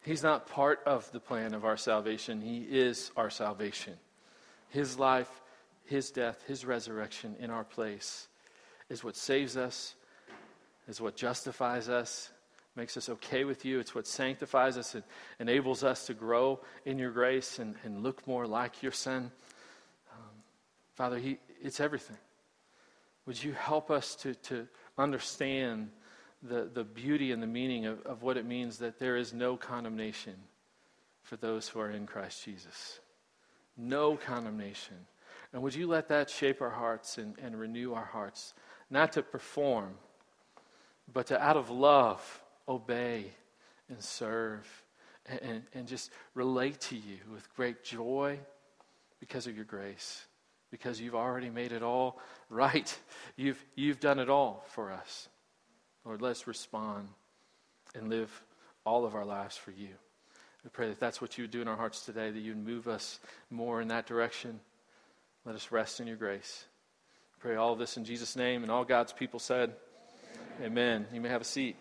He's 0.03 0.23
not 0.23 0.47
part 0.47 0.79
of 0.85 1.11
the 1.11 1.19
plan 1.19 1.53
of 1.53 1.65
our 1.65 1.77
salvation, 1.77 2.41
He 2.41 2.59
is 2.59 3.11
our 3.17 3.29
salvation. 3.29 3.93
His 4.69 4.99
life, 4.99 5.29
His 5.85 6.11
death, 6.11 6.43
His 6.47 6.65
resurrection 6.65 7.35
in 7.39 7.49
our 7.49 7.63
place 7.63 8.27
is 8.89 9.03
what 9.03 9.15
saves 9.15 9.57
us, 9.57 9.95
is 10.87 11.01
what 11.01 11.15
justifies 11.15 11.89
us, 11.89 12.31
makes 12.75 12.97
us 12.97 13.09
okay 13.09 13.43
with 13.43 13.65
you. 13.65 13.79
It's 13.79 13.93
what 13.93 14.07
sanctifies 14.07 14.77
us 14.77 14.95
and 14.95 15.03
enables 15.39 15.83
us 15.83 16.05
to 16.07 16.13
grow 16.13 16.61
in 16.85 16.97
your 16.97 17.11
grace 17.11 17.59
and, 17.59 17.75
and 17.83 18.03
look 18.03 18.25
more 18.25 18.47
like 18.47 18.81
your 18.81 18.91
Son. 18.91 19.31
Um, 20.11 20.29
Father, 20.95 21.17
he, 21.17 21.39
it's 21.61 21.79
everything. 21.79 22.17
Would 23.25 23.43
you 23.43 23.51
help 23.53 23.91
us 23.91 24.15
to, 24.17 24.33
to 24.35 24.67
understand 24.97 25.89
the, 26.41 26.69
the 26.73 26.83
beauty 26.83 27.31
and 27.31 27.41
the 27.43 27.47
meaning 27.47 27.85
of, 27.85 28.01
of 28.05 28.23
what 28.23 28.37
it 28.37 28.45
means 28.45 28.77
that 28.77 28.99
there 28.99 29.17
is 29.17 29.33
no 29.33 29.57
condemnation 29.57 30.35
for 31.23 31.35
those 31.35 31.67
who 31.67 31.79
are 31.79 31.91
in 31.91 32.05
Christ 32.05 32.43
Jesus? 32.45 32.99
No 33.77 34.15
condemnation. 34.15 34.95
And 35.53 35.61
would 35.61 35.75
you 35.75 35.87
let 35.87 36.07
that 36.09 36.29
shape 36.29 36.61
our 36.61 36.69
hearts 36.69 37.17
and, 37.17 37.35
and 37.39 37.59
renew 37.59 37.93
our 37.93 38.05
hearts, 38.05 38.53
not 38.89 39.13
to 39.13 39.23
perform, 39.23 39.95
but 41.11 41.27
to, 41.27 41.41
out 41.41 41.57
of 41.57 41.69
love, 41.69 42.43
obey 42.67 43.25
and 43.89 44.01
serve 44.01 44.67
and, 45.25 45.39
and, 45.41 45.63
and 45.73 45.87
just 45.87 46.11
relate 46.35 46.79
to 46.81 46.95
you 46.95 47.17
with 47.33 47.53
great 47.55 47.83
joy 47.83 48.39
because 49.19 49.47
of 49.47 49.55
your 49.55 49.65
grace, 49.65 50.25
because 50.71 51.01
you've 51.01 51.15
already 51.15 51.49
made 51.49 51.71
it 51.71 51.83
all 51.83 52.19
right. 52.49 52.97
You've, 53.35 53.63
you've 53.75 53.99
done 53.99 54.19
it 54.19 54.29
all 54.29 54.63
for 54.69 54.91
us. 54.91 55.27
Lord, 56.05 56.21
let's 56.21 56.47
respond 56.47 57.09
and 57.95 58.09
live 58.09 58.43
all 58.85 59.05
of 59.05 59.15
our 59.15 59.25
lives 59.25 59.57
for 59.57 59.71
you. 59.71 59.89
We 60.63 60.69
pray 60.69 60.87
that 60.89 60.99
that's 60.99 61.21
what 61.21 61.37
you 61.37 61.43
would 61.43 61.51
do 61.51 61.61
in 61.61 61.67
our 61.67 61.75
hearts 61.75 62.05
today, 62.05 62.31
that 62.31 62.39
you 62.39 62.51
would 62.51 62.65
move 62.65 62.87
us 62.87 63.19
more 63.49 63.81
in 63.81 63.87
that 63.89 64.07
direction. 64.07 64.59
Let 65.45 65.55
us 65.55 65.71
rest 65.71 65.99
in 65.99 66.07
your 66.07 66.17
grace. 66.17 66.65
pray 67.39 67.55
all 67.55 67.75
this 67.75 67.95
in 67.97 68.03
Jesus' 68.03 68.35
name, 68.35 68.63
and 68.63 68.71
all 68.71 68.83
God's 68.83 69.13
people 69.13 69.39
said, 69.39 69.73
Amen. 70.61 70.71
Amen. 70.71 71.07
You 71.13 71.21
may 71.21 71.29
have 71.29 71.41
a 71.41 71.45
seat. 71.45 71.75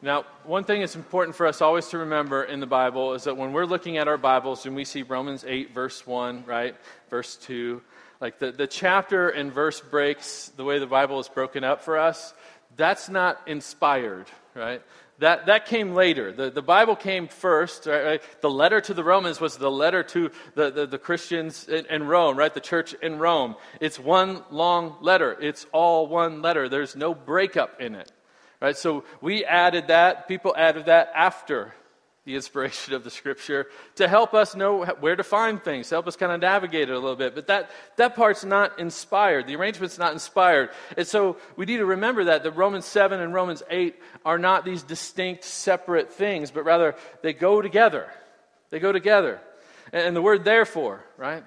Now, 0.00 0.24
one 0.44 0.62
thing 0.62 0.80
that's 0.80 0.94
important 0.94 1.36
for 1.36 1.44
us 1.44 1.60
always 1.60 1.88
to 1.88 1.98
remember 1.98 2.44
in 2.44 2.60
the 2.60 2.66
Bible 2.66 3.14
is 3.14 3.24
that 3.24 3.36
when 3.36 3.52
we're 3.52 3.66
looking 3.66 3.98
at 3.98 4.06
our 4.06 4.16
Bibles 4.16 4.64
and 4.64 4.76
we 4.76 4.84
see 4.84 5.02
Romans 5.02 5.44
8, 5.46 5.74
verse 5.74 6.06
1, 6.06 6.44
right, 6.46 6.76
verse 7.10 7.34
2, 7.36 7.82
like 8.20 8.38
the, 8.38 8.52
the 8.52 8.66
chapter 8.66 9.28
and 9.28 9.52
verse 9.52 9.80
breaks, 9.80 10.50
the 10.56 10.64
way 10.64 10.78
the 10.78 10.86
Bible 10.86 11.20
is 11.20 11.28
broken 11.28 11.64
up 11.64 11.82
for 11.82 11.98
us, 11.98 12.34
that's 12.76 13.08
not 13.08 13.40
inspired, 13.46 14.26
right? 14.54 14.82
That, 15.18 15.46
that 15.46 15.66
came 15.66 15.94
later. 15.94 16.32
The, 16.32 16.50
the 16.50 16.62
Bible 16.62 16.94
came 16.94 17.26
first. 17.26 17.86
Right, 17.86 18.04
right? 18.04 18.22
The 18.40 18.50
letter 18.50 18.80
to 18.80 18.94
the 18.94 19.02
Romans 19.02 19.40
was 19.40 19.56
the 19.56 19.70
letter 19.70 20.04
to 20.04 20.30
the, 20.54 20.70
the, 20.70 20.86
the 20.86 20.98
Christians 20.98 21.68
in, 21.68 21.86
in, 21.86 22.06
Rome, 22.06 22.36
right? 22.36 22.54
The 22.54 22.60
church 22.60 22.94
in 23.02 23.18
Rome. 23.18 23.56
It's 23.80 23.98
one 23.98 24.44
long 24.50 24.96
letter. 25.00 25.36
It's 25.40 25.66
all 25.72 26.06
one 26.06 26.40
letter. 26.40 26.68
There's 26.68 26.94
no 26.94 27.14
breakup 27.14 27.80
in 27.80 27.96
it. 27.96 28.12
Right? 28.60 28.76
So 28.76 29.04
we 29.20 29.44
added 29.44 29.88
that, 29.88 30.28
people 30.28 30.54
added 30.56 30.86
that 30.86 31.10
after 31.14 31.74
the 32.28 32.36
inspiration 32.36 32.92
of 32.92 33.04
the 33.04 33.10
scripture 33.10 33.68
to 33.94 34.06
help 34.06 34.34
us 34.34 34.54
know 34.54 34.84
where 35.00 35.16
to 35.16 35.24
find 35.24 35.62
things, 35.62 35.88
to 35.88 35.94
help 35.94 36.06
us 36.06 36.14
kind 36.14 36.30
of 36.30 36.38
navigate 36.42 36.90
it 36.90 36.92
a 36.92 36.98
little 36.98 37.16
bit. 37.16 37.34
But 37.34 37.46
that, 37.46 37.70
that 37.96 38.16
part's 38.16 38.44
not 38.44 38.78
inspired. 38.78 39.46
The 39.46 39.56
arrangement's 39.56 39.96
not 39.96 40.12
inspired. 40.12 40.68
And 40.98 41.06
so 41.06 41.38
we 41.56 41.64
need 41.64 41.78
to 41.78 41.86
remember 41.86 42.24
that 42.24 42.42
the 42.42 42.50
Romans 42.50 42.84
7 42.84 43.18
and 43.18 43.32
Romans 43.32 43.62
8 43.70 43.96
are 44.26 44.36
not 44.36 44.66
these 44.66 44.82
distinct, 44.82 45.42
separate 45.42 46.12
things, 46.12 46.50
but 46.50 46.66
rather 46.66 46.96
they 47.22 47.32
go 47.32 47.62
together. 47.62 48.06
They 48.68 48.78
go 48.78 48.92
together. 48.92 49.40
And, 49.90 50.08
and 50.08 50.14
the 50.14 50.20
word 50.20 50.44
therefore, 50.44 51.02
right? 51.16 51.42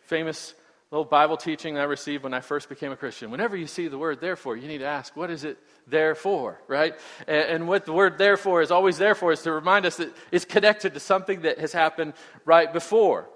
Famous 0.00 0.52
little 0.92 1.06
Bible 1.06 1.38
teaching 1.38 1.78
I 1.78 1.84
received 1.84 2.22
when 2.22 2.34
I 2.34 2.40
first 2.40 2.68
became 2.68 2.92
a 2.92 2.96
Christian. 2.96 3.30
Whenever 3.30 3.56
you 3.56 3.66
see 3.66 3.88
the 3.88 3.96
word 3.96 4.20
therefore, 4.20 4.58
you 4.58 4.68
need 4.68 4.78
to 4.78 4.86
ask, 4.86 5.16
what 5.16 5.30
is 5.30 5.42
it 5.42 5.56
therefore, 5.86 6.60
right? 6.68 6.94
And, 7.26 7.44
and 7.44 7.68
what 7.68 7.86
the 7.86 7.94
word 7.94 8.18
therefore 8.18 8.60
is 8.60 8.70
always 8.70 8.98
there 8.98 9.14
for 9.14 9.32
is 9.32 9.40
to 9.42 9.52
remind 9.52 9.86
us 9.86 9.96
that 9.96 10.14
it's 10.30 10.44
connected 10.44 10.92
to 10.92 11.00
something 11.00 11.40
that 11.42 11.58
has 11.58 11.72
happened 11.72 12.12
right 12.44 12.70
before. 12.70 13.26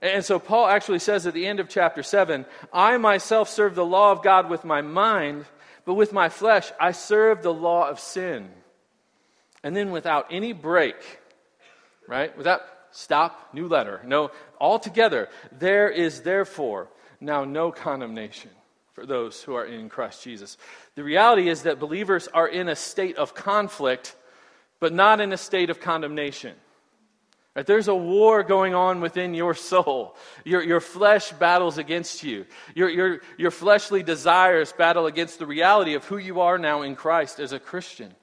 And 0.00 0.24
so 0.24 0.38
Paul 0.38 0.66
actually 0.66 1.00
says 1.00 1.26
at 1.26 1.34
the 1.34 1.46
end 1.46 1.60
of 1.60 1.68
chapter 1.68 2.02
7 2.02 2.46
I 2.72 2.96
myself 2.96 3.50
serve 3.50 3.74
the 3.74 3.84
law 3.84 4.10
of 4.10 4.22
God 4.22 4.48
with 4.48 4.64
my 4.64 4.80
mind, 4.80 5.44
but 5.84 5.94
with 5.94 6.14
my 6.14 6.30
flesh 6.30 6.72
I 6.80 6.92
serve 6.92 7.42
the 7.42 7.52
law 7.52 7.90
of 7.90 8.00
sin. 8.00 8.48
And 9.62 9.76
then 9.76 9.90
without 9.90 10.28
any 10.30 10.54
break, 10.54 10.96
right? 12.08 12.34
Without 12.38 12.62
stop, 12.90 13.50
new 13.52 13.68
letter. 13.68 14.00
No, 14.06 14.30
altogether, 14.58 15.28
there 15.52 15.90
is 15.90 16.22
therefore 16.22 16.88
now 17.22 17.44
no 17.44 17.70
condemnation 17.70 18.50
for 18.92 19.06
those 19.06 19.42
who 19.42 19.54
are 19.54 19.64
in 19.64 19.88
Christ 19.88 20.22
Jesus. 20.22 20.58
The 20.96 21.04
reality 21.04 21.48
is 21.48 21.62
that 21.62 21.80
believers 21.80 22.28
are 22.28 22.48
in 22.48 22.68
a 22.68 22.76
state 22.76 23.16
of 23.16 23.34
conflict, 23.34 24.14
but 24.80 24.92
not 24.92 25.20
in 25.20 25.32
a 25.32 25.38
state 25.38 25.70
of 25.70 25.80
condemnation. 25.80 26.54
Right? 27.54 27.66
There's 27.66 27.88
a 27.88 27.94
war 27.94 28.42
going 28.42 28.74
on 28.74 29.00
within 29.00 29.34
your 29.34 29.54
soul. 29.54 30.16
Your, 30.44 30.62
your 30.62 30.80
flesh 30.80 31.32
battles 31.32 31.78
against 31.78 32.22
you. 32.22 32.46
Your, 32.74 32.90
your, 32.90 33.20
your 33.38 33.50
fleshly 33.50 34.02
desires 34.02 34.72
battle 34.72 35.06
against 35.06 35.38
the 35.38 35.46
reality 35.46 35.94
of 35.94 36.04
who 36.04 36.18
you 36.18 36.40
are 36.40 36.58
now 36.58 36.82
in 36.82 36.96
Christ 36.96 37.40
as 37.40 37.52
a 37.52 37.60
Christian 37.60 38.14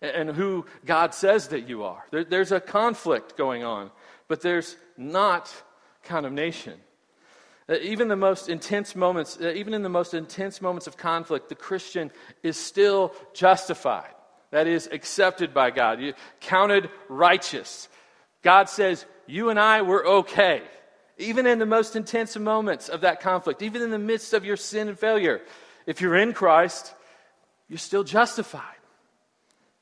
and, 0.00 0.28
and 0.28 0.36
who 0.36 0.66
God 0.84 1.14
says 1.14 1.48
that 1.48 1.68
you 1.68 1.84
are. 1.84 2.04
There, 2.10 2.24
there's 2.24 2.52
a 2.52 2.60
conflict 2.60 3.36
going 3.36 3.64
on, 3.64 3.90
but 4.28 4.40
there's 4.40 4.76
not 4.96 5.52
condemnation. 6.04 6.78
Uh, 7.68 7.74
even 7.82 8.08
the 8.08 8.16
most 8.16 8.48
intense 8.48 8.94
moments, 8.94 9.38
uh, 9.40 9.48
even 9.48 9.74
in 9.74 9.82
the 9.82 9.88
most 9.88 10.14
intense 10.14 10.62
moments 10.62 10.86
of 10.86 10.96
conflict, 10.96 11.48
the 11.48 11.54
Christian 11.54 12.12
is 12.42 12.56
still 12.56 13.12
justified. 13.34 14.12
That 14.52 14.66
is, 14.68 14.88
accepted 14.90 15.52
by 15.52 15.70
God. 15.70 16.00
You 16.00 16.14
counted 16.40 16.88
righteous. 17.08 17.88
God 18.42 18.68
says, 18.68 19.04
You 19.26 19.50
and 19.50 19.58
I 19.58 19.82
were 19.82 20.06
okay. 20.06 20.62
Even 21.18 21.46
in 21.46 21.58
the 21.58 21.66
most 21.66 21.96
intense 21.96 22.36
moments 22.36 22.88
of 22.88 23.00
that 23.00 23.20
conflict, 23.20 23.62
even 23.62 23.82
in 23.82 23.90
the 23.90 23.98
midst 23.98 24.34
of 24.34 24.44
your 24.44 24.56
sin 24.56 24.88
and 24.88 24.98
failure, 24.98 25.40
if 25.86 26.00
you're 26.00 26.16
in 26.16 26.32
Christ, 26.32 26.94
you're 27.68 27.78
still 27.78 28.04
justified. 28.04 28.75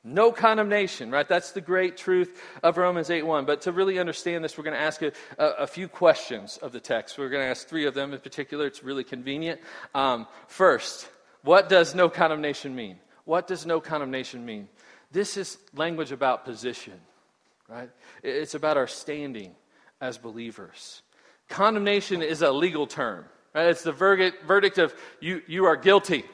No 0.07 0.31
condemnation, 0.31 1.09
right? 1.09 1.27
That's 1.27 1.51
the 1.51 1.61
great 1.61 1.97
truth 1.97 2.39
of 2.61 2.77
Romans 2.77 3.09
8 3.09 3.23
1. 3.23 3.45
But 3.45 3.61
to 3.61 3.71
really 3.71 3.97
understand 3.97 4.43
this, 4.43 4.55
we're 4.55 4.63
going 4.63 4.75
to 4.75 4.81
ask 4.81 5.01
a, 5.01 5.11
a, 5.39 5.45
a 5.45 5.67
few 5.67 5.87
questions 5.87 6.57
of 6.57 6.71
the 6.71 6.79
text. 6.79 7.17
We're 7.17 7.29
going 7.29 7.41
to 7.41 7.49
ask 7.49 7.67
three 7.67 7.87
of 7.87 7.95
them 7.95 8.13
in 8.13 8.19
particular. 8.19 8.67
It's 8.67 8.83
really 8.83 9.03
convenient. 9.03 9.59
Um, 9.95 10.27
first, 10.47 11.09
what 11.41 11.69
does 11.69 11.95
no 11.95 12.07
condemnation 12.07 12.75
mean? 12.75 12.99
What 13.23 13.47
does 13.47 13.65
no 13.65 13.81
condemnation 13.81 14.45
mean? 14.45 14.69
This 15.11 15.37
is 15.37 15.57
language 15.73 16.11
about 16.11 16.45
position, 16.45 16.99
right? 17.67 17.89
It's 18.21 18.53
about 18.53 18.77
our 18.77 18.87
standing 18.87 19.55
as 19.99 20.19
believers. 20.19 21.01
Condemnation 21.49 22.21
is 22.21 22.43
a 22.43 22.51
legal 22.51 22.85
term, 22.85 23.25
right? 23.55 23.69
It's 23.69 23.81
the 23.81 23.91
verdict, 23.91 24.43
verdict 24.45 24.77
of 24.77 24.93
you, 25.19 25.41
you 25.47 25.65
are 25.65 25.75
guilty. 25.75 26.25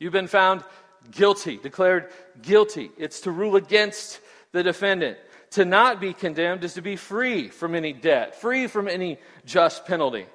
You've 0.00 0.12
been 0.12 0.26
found 0.26 0.64
guilty, 1.10 1.56
declared 1.56 2.10
guilty. 2.42 2.90
It's 2.98 3.20
to 3.22 3.30
rule 3.30 3.56
against 3.56 4.20
the 4.52 4.62
defendant. 4.62 5.18
To 5.52 5.64
not 5.64 6.00
be 6.00 6.12
condemned 6.12 6.62
is 6.62 6.74
to 6.74 6.82
be 6.82 6.96
free 6.96 7.48
from 7.48 7.74
any 7.74 7.92
debt, 7.92 8.40
free 8.40 8.66
from 8.66 8.86
any 8.86 9.18
just 9.44 9.84
penalty. 9.84 10.26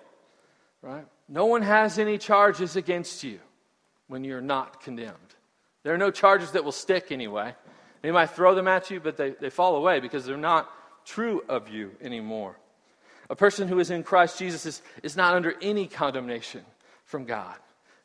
Right? 0.82 1.06
No 1.30 1.46
one 1.46 1.62
has 1.62 1.98
any 1.98 2.18
charges 2.18 2.76
against 2.76 3.24
you 3.24 3.40
when 4.08 4.24
you're 4.24 4.42
not 4.42 4.82
condemned. 4.82 5.16
There 5.84 5.94
are 5.94 5.98
no 5.98 6.12
charges 6.12 6.52
that 6.52 6.64
will 6.64 6.72
stick 6.72 7.12
anyway. 7.12 7.56
They 8.02 8.12
might 8.12 8.32
throw 8.32 8.54
them 8.54 8.68
at 8.68 8.92
you, 8.92 9.00
but 9.00 9.18
they, 9.18 9.32
they 9.32 9.50
fall 9.50 9.78
away 9.78 10.00
because 10.00 10.26
they're 10.26 10.38
not 10.38 10.70
true 11.06 11.44
of 11.48 11.70
you 11.70 11.92
anymore. 12.02 12.58
A 13.30 13.36
person 13.36 13.68
who 13.68 13.80
is 13.80 13.90
in 13.90 14.04
Christ 14.04 14.38
Jesus 14.38 14.66
is, 14.66 14.82
is 15.02 15.16
not 15.16 15.34
under 15.34 15.56
any 15.62 15.88
condemnation 15.88 16.62
from 17.06 17.26
God. 17.26 17.56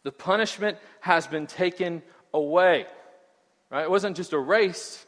The 0.03 0.13
punishment 0.13 0.79
has 1.01 1.27
been 1.27 1.47
taken 1.47 2.03
away. 2.33 2.87
Right? 3.71 3.85
It 3.85 3.91
wasn't 3.91 4.17
just 4.17 4.33
erased, 4.33 5.07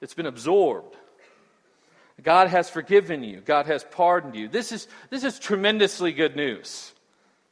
it's 0.00 0.14
been 0.14 0.26
absorbed. 0.26 0.96
God 2.22 2.48
has 2.48 2.70
forgiven 2.70 3.22
you. 3.22 3.40
God 3.40 3.66
has 3.66 3.84
pardoned 3.84 4.34
you. 4.34 4.48
This 4.48 4.72
is, 4.72 4.88
this 5.10 5.22
is 5.22 5.38
tremendously 5.38 6.12
good 6.12 6.34
news. 6.34 6.92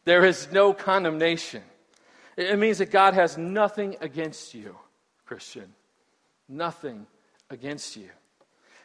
There 0.05 0.25
is 0.25 0.51
no 0.51 0.73
condemnation. 0.73 1.63
It 2.37 2.59
means 2.59 2.79
that 2.79 2.91
God 2.91 3.15
has 3.15 3.37
nothing 3.39 3.97
against 4.01 4.55
you, 4.55 4.77
Christian. 5.27 5.73
Nothing 6.49 7.07
against 7.51 7.97
you. 7.97 8.09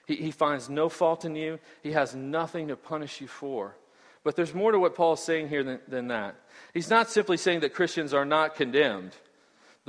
He, 0.06 0.16
he 0.16 0.32
finds 0.32 0.70
no 0.70 0.90
fault 0.90 1.26
in 1.26 1.36
you, 1.36 1.60
He 1.82 1.92
has 1.92 2.16
nothing 2.16 2.68
to 2.68 2.76
punish 2.76 3.22
you 3.22 3.28
for. 3.28 3.76
But 4.24 4.36
there's 4.36 4.54
more 4.54 4.72
to 4.72 4.80
what 4.80 4.96
Paul's 4.96 5.24
saying 5.24 5.48
here 5.48 5.64
than, 5.64 5.80
than 5.88 6.08
that. 6.10 6.36
He's 6.74 6.90
not 6.90 7.10
simply 7.10 7.38
saying 7.38 7.62
that 7.62 7.74
Christians 7.74 8.14
are 8.14 8.26
not 8.26 8.56
condemned. 8.56 9.14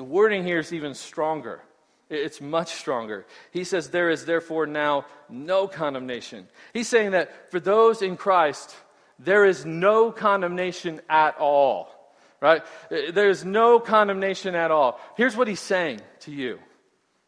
The 0.00 0.04
wording 0.04 0.45
here 0.45 0.61
is 0.61 0.73
even 0.73 0.95
stronger. 0.95 1.61
It's 2.09 2.40
much 2.40 2.73
stronger. 2.73 3.26
He 3.50 3.64
says, 3.64 3.90
There 3.90 4.09
is 4.09 4.25
therefore 4.25 4.64
now 4.64 5.04
no 5.28 5.69
condemnation. 5.69 6.49
He's 6.73 6.88
saying 6.88 7.11
that 7.11 7.50
for 7.50 7.61
those 7.61 8.00
in 8.00 8.16
Christ, 8.16 8.75
there 9.19 9.45
is 9.45 9.66
no 9.66 10.11
condemnation 10.11 11.02
at 11.11 11.37
all. 11.37 12.14
Right? 12.40 12.62
There's 12.88 13.45
no 13.45 13.78
condemnation 13.78 14.54
at 14.54 14.71
all. 14.71 14.99
Here's 15.19 15.37
what 15.37 15.49
he's 15.49 15.61
saying 15.61 16.00
to 16.21 16.33
you, 16.33 16.59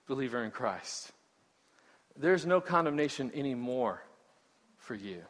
believer 0.07 0.43
in 0.43 0.51
Christ 0.51 1.13
there's 2.17 2.47
no 2.47 2.63
condemnation 2.63 3.33
anymore 3.35 4.03
for 4.79 4.95
you, 4.95 5.21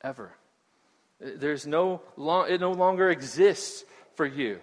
ever. 0.00 0.32
There's 1.20 1.68
no 1.68 2.02
long, 2.16 2.50
it 2.50 2.60
no 2.60 2.72
longer 2.72 3.10
exists 3.10 3.84
for 4.16 4.26
you. 4.26 4.58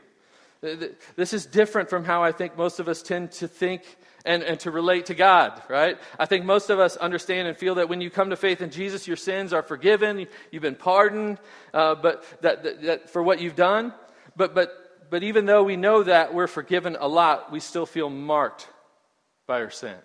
This 1.16 1.34
is 1.34 1.46
different 1.46 1.90
from 1.90 2.04
how 2.04 2.24
I 2.24 2.32
think 2.32 2.58
most 2.58 2.80
of 2.80 2.88
us 2.88 3.02
tend 3.02 3.32
to 3.34 3.48
think 3.48 3.84
and, 4.26 4.44
and 4.44 4.60
to 4.62 4.72
relate 4.72 5.06
to 5.08 5.14
God, 5.14 5.62
right? 5.70 5.98
I 6.20 6.26
think 6.26 6.46
most 6.46 6.70
of 6.70 6.80
us 6.80 6.98
understand 6.98 7.48
and 7.48 7.56
feel 7.56 7.76
that 7.76 7.90
when 7.90 8.02
you 8.02 8.10
come 8.10 8.32
to 8.32 8.36
faith 8.36 8.62
in 8.62 8.72
Jesus, 8.72 9.08
your 9.08 9.18
sins 9.18 9.54
are 9.54 9.62
forgiven, 9.62 10.28
you've 10.52 10.64
been 10.64 10.76
pardoned, 10.76 11.38
uh, 11.74 11.96
but 11.96 12.26
that, 12.42 12.64
that, 12.64 12.82
that 12.82 13.10
for 13.12 13.22
what 13.22 13.40
you've 13.40 13.56
done. 13.56 13.94
But, 14.36 14.56
but, 14.56 15.10
but 15.10 15.24
even 15.24 15.46
though 15.46 15.64
we 15.64 15.78
know 15.78 16.04
that 16.04 16.34
we're 16.34 16.48
forgiven 16.48 16.98
a 17.00 17.08
lot, 17.08 17.52
we 17.52 17.60
still 17.60 17.86
feel 17.86 18.10
marked 18.10 18.68
by 19.48 19.62
our 19.62 19.70
sin. 19.70 19.96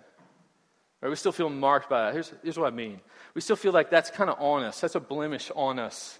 Right? 1.01 1.09
We 1.09 1.17
still 1.17 1.33
feel 1.33 1.49
marked 1.49 1.89
by 1.89 2.05
that. 2.05 2.13
Here's, 2.13 2.33
here's 2.43 2.59
what 2.59 2.73
I 2.73 2.77
mean. 2.77 3.01
We 3.35 3.41
still 3.41 3.57
feel 3.57 3.73
like 3.73 3.91
that's 3.91 4.11
kind 4.11 4.29
of 4.29 4.39
on 4.39 4.65
us. 4.65 4.81
That's 4.81 4.97
a 4.97 5.01
blemish 5.01 5.51
on 5.57 5.79
us. 5.79 6.20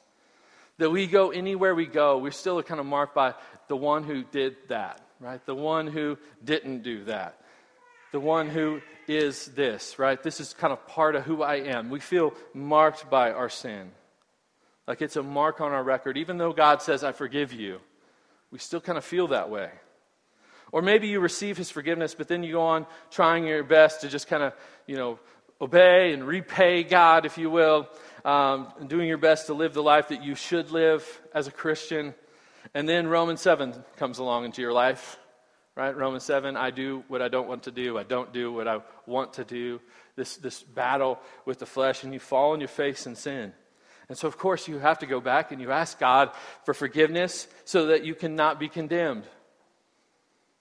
That 0.81 0.89
we 0.89 1.07
go 1.07 1.31
anywhere 1.31 1.75
we 1.75 1.85
go, 1.85 2.17
we're 2.17 2.31
still 2.31 2.63
kind 2.63 2.81
of 2.81 2.87
marked 2.87 3.15
by 3.15 3.35
the 3.69 3.77
one 3.77 4.03
who 4.03 4.25
did 4.25 4.57
that, 4.69 4.99
right? 5.21 5.45
The 5.45 5.55
one 5.55 5.87
who 5.87 6.17
didn't 6.43 6.83
do 6.85 7.05
that. 7.05 7.39
The 8.13 8.21
one 8.21 8.49
who 8.49 8.81
is 9.07 9.45
this, 9.49 9.99
right? 9.99 10.21
This 10.23 10.41
is 10.41 10.55
kind 10.55 10.73
of 10.73 10.87
part 10.87 11.17
of 11.17 11.25
who 11.25 11.43
I 11.43 11.57
am. 11.57 11.91
We 11.91 12.01
feel 12.01 12.33
marked 12.55 13.11
by 13.11 13.33
our 13.33 13.51
sin. 13.51 13.91
Like 14.89 15.03
it's 15.03 15.17
a 15.17 15.23
mark 15.23 15.61
on 15.61 15.73
our 15.73 15.85
record. 15.85 16.17
Even 16.17 16.39
though 16.39 16.55
God 16.55 16.81
says, 16.81 17.05
I 17.05 17.13
forgive 17.13 17.53
you, 17.53 17.79
we 18.51 18.59
still 18.59 18.81
kind 18.81 18.97
of 18.97 19.05
feel 19.05 19.29
that 19.29 19.51
way. 19.51 19.69
Or 20.73 20.81
maybe 20.81 21.09
you 21.09 21.21
receive 21.21 21.59
his 21.59 21.71
forgiveness, 21.71 22.15
but 22.15 22.27
then 22.27 22.43
you 22.43 22.53
go 22.53 22.63
on 22.63 22.87
trying 23.11 23.47
your 23.47 23.65
best 23.65 24.01
to 24.01 24.09
just 24.09 24.29
kind 24.29 24.43
of, 24.43 24.55
you 24.87 24.97
know, 24.97 25.19
obey 25.61 26.15
and 26.15 26.27
repay 26.27 26.85
God, 26.85 27.27
if 27.27 27.37
you 27.37 27.51
will, 27.51 27.87
um, 28.25 28.73
doing 28.87 29.09
your 29.09 29.19
best 29.19 29.47
to 29.47 29.55
live 29.55 29.75
the 29.75 29.83
life 29.83 30.09
that 30.09 30.23
you 30.23 30.35
should 30.35 30.71
live 30.71 31.21
as 31.35 31.47
a 31.47 31.51
Christian. 31.51 32.15
And 32.75 32.89
then 32.89 33.09
Romans 33.09 33.41
7 33.41 33.75
comes 33.97 34.19
along 34.19 34.45
into 34.45 34.63
your 34.63 34.73
life, 34.73 35.19
right? 35.75 35.97
Romans 35.97 36.25
7, 36.25 36.57
I 36.57 36.71
do 36.71 37.05
what 37.09 37.23
I 37.23 37.29
don't 37.29 37.49
want 37.49 37.65
to 37.65 37.71
do. 37.71 37.99
I 37.99 38.03
don't 38.03 38.33
do 38.33 38.53
what 38.53 38.69
I 38.69 38.81
want 39.07 39.35
to 39.35 39.45
do. 39.45 39.81
This, 40.17 40.37
this 40.37 40.63
battle 40.63 41.19
with 41.47 41.59
the 41.59 41.67
flesh, 41.67 42.05
and 42.05 42.13
you 42.13 42.21
fall 42.21 42.53
on 42.53 42.61
your 42.61 42.69
face 42.69 43.07
in 43.07 43.15
sin. 43.15 43.53
And 44.09 44.19
so, 44.19 44.27
of 44.27 44.37
course, 44.37 44.67
you 44.67 44.79
have 44.79 44.99
to 44.99 45.07
go 45.07 45.21
back 45.21 45.53
and 45.53 45.61
you 45.61 45.71
ask 45.71 45.99
God 45.99 46.33
for 46.65 46.75
forgiveness 46.75 47.47
so 47.65 47.87
that 47.87 48.05
you 48.05 48.15
cannot 48.15 48.59
be 48.59 48.69
condemned. 48.69 49.25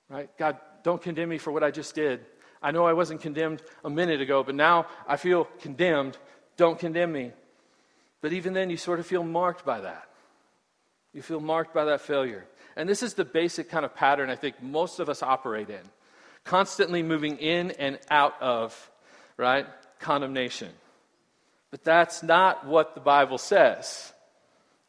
Right? 0.08 0.30
God, 0.38 0.58
don't 0.84 1.02
condemn 1.02 1.30
me 1.30 1.40
for 1.40 1.52
what 1.52 1.64
I 1.64 1.72
just 1.72 1.96
did. 1.96 2.22
I 2.62 2.72
know 2.72 2.86
I 2.86 2.94
wasn't 2.94 3.22
condemned 3.22 3.62
a 3.84 3.90
minute 3.90 4.22
ago, 4.22 4.44
but 4.44 4.56
now 4.56 4.88
I 5.08 5.18
feel 5.18 5.46
condemned. 5.62 6.18
Don't 6.58 6.78
condemn 6.78 7.12
me. 7.12 7.32
But 8.22 8.34
even 8.34 8.54
then, 8.54 8.70
you 8.70 8.78
sort 8.78 9.00
of 9.00 9.06
feel 9.06 9.24
marked 9.24 9.66
by 9.66 9.82
that. 9.82 10.08
You 11.14 11.22
feel 11.22 11.40
marked 11.40 11.74
by 11.74 11.86
that 11.86 12.02
failure. 12.02 12.46
And 12.76 12.88
this 12.88 13.02
is 13.02 13.14
the 13.14 13.26
basic 13.26 13.70
kind 13.70 13.86
of 13.86 13.96
pattern 13.96 14.30
I 14.30 14.36
think 14.36 14.62
most 14.62 15.00
of 15.00 15.10
us 15.10 15.24
operate 15.24 15.70
in 15.70 15.82
constantly 16.44 17.04
moving 17.04 17.38
in 17.38 17.72
and 17.72 18.00
out 18.10 18.42
of, 18.42 18.92
right? 19.38 19.68
Condemnation. 20.00 20.70
But 21.72 21.84
that's 21.84 22.24
not 22.24 22.66
what 22.66 22.96
the 22.96 23.02
Bible 23.02 23.38
says. 23.38 24.12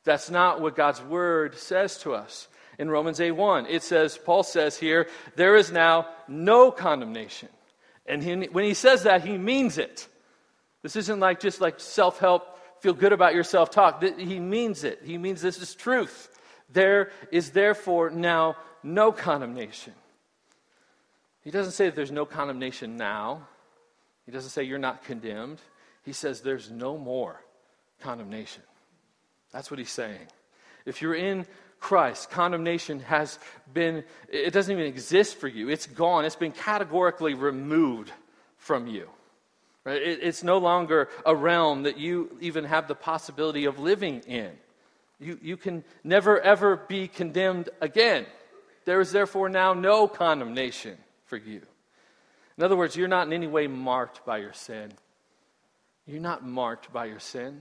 That's 0.05 0.31
not 0.31 0.63
what 0.63 0.77
God's 0.77 1.03
word 1.03 1.59
says 1.59 1.99
to 1.99 2.15
us. 2.15 2.49
In 2.79 2.89
Romans 2.89 3.21
8 3.21 3.33
1, 3.33 3.67
it 3.67 3.83
says, 3.83 4.17
Paul 4.17 4.43
says 4.43 4.79
here, 4.79 5.07
there 5.37 5.57
is 5.57 5.71
now 5.71 6.07
no 6.27 6.71
condemnation. 6.71 7.51
And 8.07 8.23
he, 8.23 8.35
when 8.47 8.65
he 8.65 8.73
says 8.73 9.03
that, 9.03 9.23
he 9.23 9.37
means 9.37 9.77
it. 9.77 10.09
This 10.83 10.97
isn't 10.97 11.21
like 11.21 11.41
just 11.41 11.61
like 11.61 11.79
self 11.79 12.19
help, 12.19 12.59
feel 12.81 12.93
good 12.93 13.13
about 13.13 13.35
yourself 13.35 13.71
talk. 13.71 14.03
He 14.03 14.41
means 14.41 14.85
it. 14.85 15.01
He 15.05 15.19
means 15.19 15.41
this 15.41 15.61
is 15.61 15.75
truth. 15.75 16.29
There 16.73 17.11
is 17.31 17.51
therefore 17.51 18.11
now 18.11 18.57
no 18.83 19.13
condemnation. 19.13 19.93
He 21.43 21.51
doesn't 21.51 21.73
say 21.73 21.87
that 21.87 21.97
there's 21.97 22.11
no 22.11 22.27
condemnation 22.27 22.97
now. 22.97 23.47
He 24.27 24.33
doesn't 24.33 24.51
say 24.51 24.65
you're 24.65 24.79
not 24.79 25.05
condemned. 25.05 25.59
He 26.05 26.13
says 26.13 26.41
there's 26.41 26.71
no 26.71 26.97
more 26.97 27.41
condemnation. 28.01 28.63
That's 29.53 29.71
what 29.71 29.79
he's 29.79 29.91
saying. 29.91 30.27
If 30.87 31.03
you're 31.03 31.15
in 31.15 31.47
Christ, 31.81 32.31
condemnation 32.31 33.01
has 33.01 33.39
been, 33.73 34.05
it 34.31 34.53
doesn't 34.53 34.73
even 34.73 34.87
exist 34.87 35.37
for 35.37 35.49
you. 35.49 35.69
It's 35.69 35.87
gone. 35.87 36.25
It's 36.25 36.37
been 36.37 36.53
categorically 36.53 37.35
removed 37.35 38.13
from 38.59 38.87
you. 38.87 39.09
Right? 39.85 40.01
It, 40.01 40.21
it's 40.23 40.43
no 40.43 40.59
longer 40.59 41.09
a 41.25 41.35
realm 41.35 41.85
that 41.85 41.99
you 41.99 42.37
even 42.41 42.65
have 42.65 42.89
the 42.89 42.95
possibility 42.95 43.65
of 43.65 43.79
living 43.79 44.21
in. 44.27 44.51
You, 45.19 45.39
you 45.43 45.57
can 45.57 45.85
never, 46.03 46.41
ever 46.41 46.77
be 46.77 47.09
condemned 47.09 47.69
again. 47.81 48.27
There 48.85 49.01
is 49.01 49.13
therefore 49.13 49.49
now 49.49 49.75
no 49.75 50.09
condemnation 50.09 50.97
for 51.27 51.37
you. 51.37 51.61
In 52.57 52.65
other 52.65 52.77
words, 52.77 52.97
you're 52.97 53.09
not 53.09 53.27
in 53.27 53.33
any 53.33 53.47
way 53.47 53.67
marked 53.67 54.25
by 54.25 54.39
your 54.39 54.53
sin. 54.53 54.93
You're 56.07 56.21
not 56.21 56.47
marked 56.47 56.93
by 56.93 57.07
your 57.07 57.21
sin. 57.21 57.61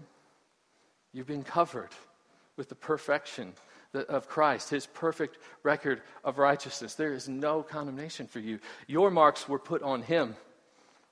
You've 1.13 1.27
been 1.27 1.43
covered 1.43 1.91
with 2.57 2.69
the 2.69 2.75
perfection 2.75 3.53
of 3.93 4.27
Christ, 4.27 4.69
his 4.69 4.85
perfect 4.85 5.37
record 5.63 6.01
of 6.23 6.37
righteousness. 6.37 6.95
There 6.95 7.13
is 7.13 7.27
no 7.27 7.63
condemnation 7.63 8.27
for 8.27 8.39
you. 8.39 8.59
Your 8.87 9.09
marks 9.09 9.47
were 9.47 9.59
put 9.59 9.81
on 9.81 10.01
him. 10.01 10.35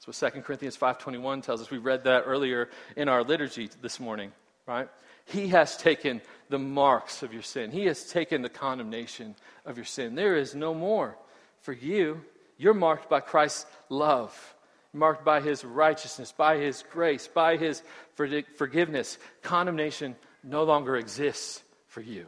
What 0.07 0.15
2 0.15 0.41
Corinthians 0.41 0.77
5.21 0.77 1.43
tells 1.43 1.61
us. 1.61 1.69
We 1.69 1.79
read 1.79 2.05
that 2.05 2.23
earlier 2.25 2.69
in 2.95 3.09
our 3.09 3.25
liturgy 3.25 3.69
this 3.81 3.99
morning, 3.99 4.31
right? 4.65 4.87
He 5.25 5.49
has 5.49 5.75
taken 5.75 6.21
the 6.47 6.57
marks 6.57 7.23
of 7.23 7.33
your 7.33 7.41
sin. 7.41 7.71
He 7.71 7.87
has 7.87 8.09
taken 8.09 8.41
the 8.41 8.47
condemnation 8.47 9.35
of 9.65 9.75
your 9.75 9.85
sin. 9.85 10.15
There 10.15 10.37
is 10.37 10.55
no 10.55 10.73
more 10.73 11.17
for 11.59 11.73
you. 11.73 12.21
You're 12.57 12.73
marked 12.73 13.09
by 13.09 13.19
Christ's 13.19 13.65
love, 13.89 14.55
marked 14.93 15.25
by 15.25 15.41
his 15.41 15.65
righteousness, 15.65 16.31
by 16.31 16.55
his 16.55 16.85
grace, 16.89 17.27
by 17.27 17.57
his 17.57 17.83
forgiveness. 18.15 19.17
Condemnation 19.41 20.15
no 20.41 20.63
longer 20.63 20.95
exists 20.95 21.61
for 21.87 21.99
you 21.99 22.27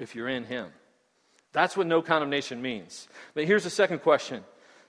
if 0.00 0.16
you're 0.16 0.28
in 0.28 0.44
Him. 0.44 0.72
That's 1.52 1.76
what 1.76 1.86
no 1.86 2.02
condemnation 2.02 2.60
means. 2.60 3.08
But 3.34 3.44
here's 3.44 3.64
the 3.64 3.70
second 3.70 4.00
question 4.00 4.42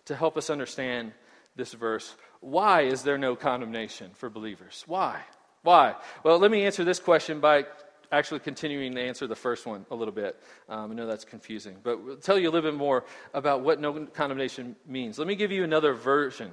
to 0.06 0.16
help 0.16 0.38
us 0.38 0.50
understand 0.50 1.14
this 1.60 1.74
verse 1.74 2.16
Why 2.40 2.82
is 2.82 3.04
there 3.04 3.20
no 3.20 3.36
condemnation 3.36 4.12
for 4.16 4.30
believers? 4.30 4.84
Why? 4.88 5.22
Why? 5.62 5.96
Well, 6.24 6.40
let 6.40 6.50
me 6.50 6.66
answer 6.66 6.84
this 6.84 7.00
question 7.00 7.40
by 7.40 7.66
actually 8.12 8.40
continuing 8.40 8.96
to 8.96 9.02
answer 9.02 9.28
the 9.28 9.36
first 9.36 9.68
one 9.68 9.86
a 9.92 9.96
little 9.96 10.14
bit. 10.14 10.42
Um, 10.68 10.92
I 10.92 10.96
know 10.96 11.06
that's 11.06 11.26
confusing, 11.26 11.76
but 11.84 12.04
we'll 12.04 12.16
tell 12.18 12.40
you 12.40 12.50
a 12.50 12.52
little 12.52 12.72
bit 12.72 12.78
more 12.78 13.04
about 13.36 13.62
what 13.62 13.80
no 13.80 14.08
condemnation 14.08 14.76
means. 14.88 15.20
Let 15.20 15.28
me 15.28 15.36
give 15.36 15.52
you 15.52 15.64
another 15.64 15.94
version 15.94 16.52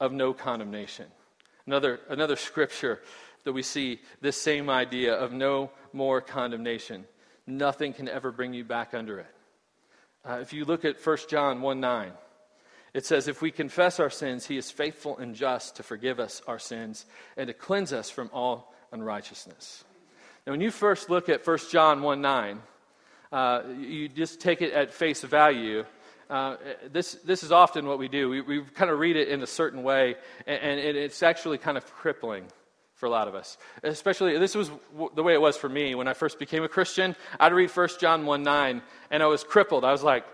of 0.00 0.12
no 0.12 0.34
condemnation, 0.34 1.06
another, 1.66 2.00
another 2.10 2.36
scripture 2.36 3.00
that 3.44 3.52
we 3.52 3.62
see 3.62 4.00
this 4.20 4.36
same 4.36 4.68
idea 4.68 5.14
of 5.14 5.32
no 5.32 5.70
more 5.94 6.20
condemnation 6.20 7.06
nothing 7.48 7.92
can 7.92 8.08
ever 8.08 8.30
bring 8.30 8.52
you 8.52 8.64
back 8.64 8.94
under 8.94 9.18
it. 9.18 9.34
Uh, 10.28 10.38
if 10.40 10.52
you 10.52 10.64
look 10.64 10.84
at 10.84 11.04
1 11.04 11.16
John 11.28 11.62
1 11.62 11.80
9, 11.80 12.12
it 12.98 13.06
says, 13.06 13.28
If 13.28 13.40
we 13.40 13.52
confess 13.52 14.00
our 14.00 14.10
sins, 14.10 14.44
he 14.44 14.56
is 14.56 14.72
faithful 14.72 15.18
and 15.18 15.32
just 15.32 15.76
to 15.76 15.84
forgive 15.84 16.18
us 16.18 16.42
our 16.48 16.58
sins 16.58 17.06
and 17.36 17.46
to 17.46 17.54
cleanse 17.54 17.92
us 17.92 18.10
from 18.10 18.28
all 18.32 18.74
unrighteousness. 18.90 19.84
Now, 20.44 20.52
when 20.52 20.60
you 20.60 20.72
first 20.72 21.08
look 21.08 21.28
at 21.28 21.46
1 21.46 21.58
John 21.70 22.02
1 22.02 22.20
9, 22.20 22.60
uh, 23.30 23.62
you 23.78 24.08
just 24.08 24.40
take 24.40 24.62
it 24.62 24.72
at 24.72 24.92
face 24.92 25.22
value. 25.22 25.84
Uh, 26.28 26.56
this, 26.90 27.12
this 27.24 27.44
is 27.44 27.52
often 27.52 27.86
what 27.86 28.00
we 28.00 28.08
do. 28.08 28.30
We, 28.30 28.40
we 28.40 28.62
kind 28.62 28.90
of 28.90 28.98
read 28.98 29.14
it 29.14 29.28
in 29.28 29.44
a 29.44 29.46
certain 29.46 29.84
way, 29.84 30.16
and, 30.48 30.80
and 30.80 30.96
it's 30.96 31.22
actually 31.22 31.58
kind 31.58 31.76
of 31.78 31.86
crippling 31.86 32.46
for 32.94 33.06
a 33.06 33.10
lot 33.10 33.28
of 33.28 33.36
us. 33.36 33.58
Especially, 33.84 34.36
this 34.38 34.56
was 34.56 34.72
the 35.14 35.22
way 35.22 35.34
it 35.34 35.40
was 35.40 35.56
for 35.56 35.68
me 35.68 35.94
when 35.94 36.08
I 36.08 36.14
first 36.14 36.40
became 36.40 36.64
a 36.64 36.68
Christian. 36.68 37.14
I'd 37.38 37.52
read 37.52 37.70
1 37.70 37.88
John 38.00 38.26
1 38.26 38.42
9, 38.42 38.82
and 39.12 39.22
I 39.22 39.26
was 39.26 39.44
crippled. 39.44 39.84
I 39.84 39.92
was 39.92 40.02
like, 40.02 40.24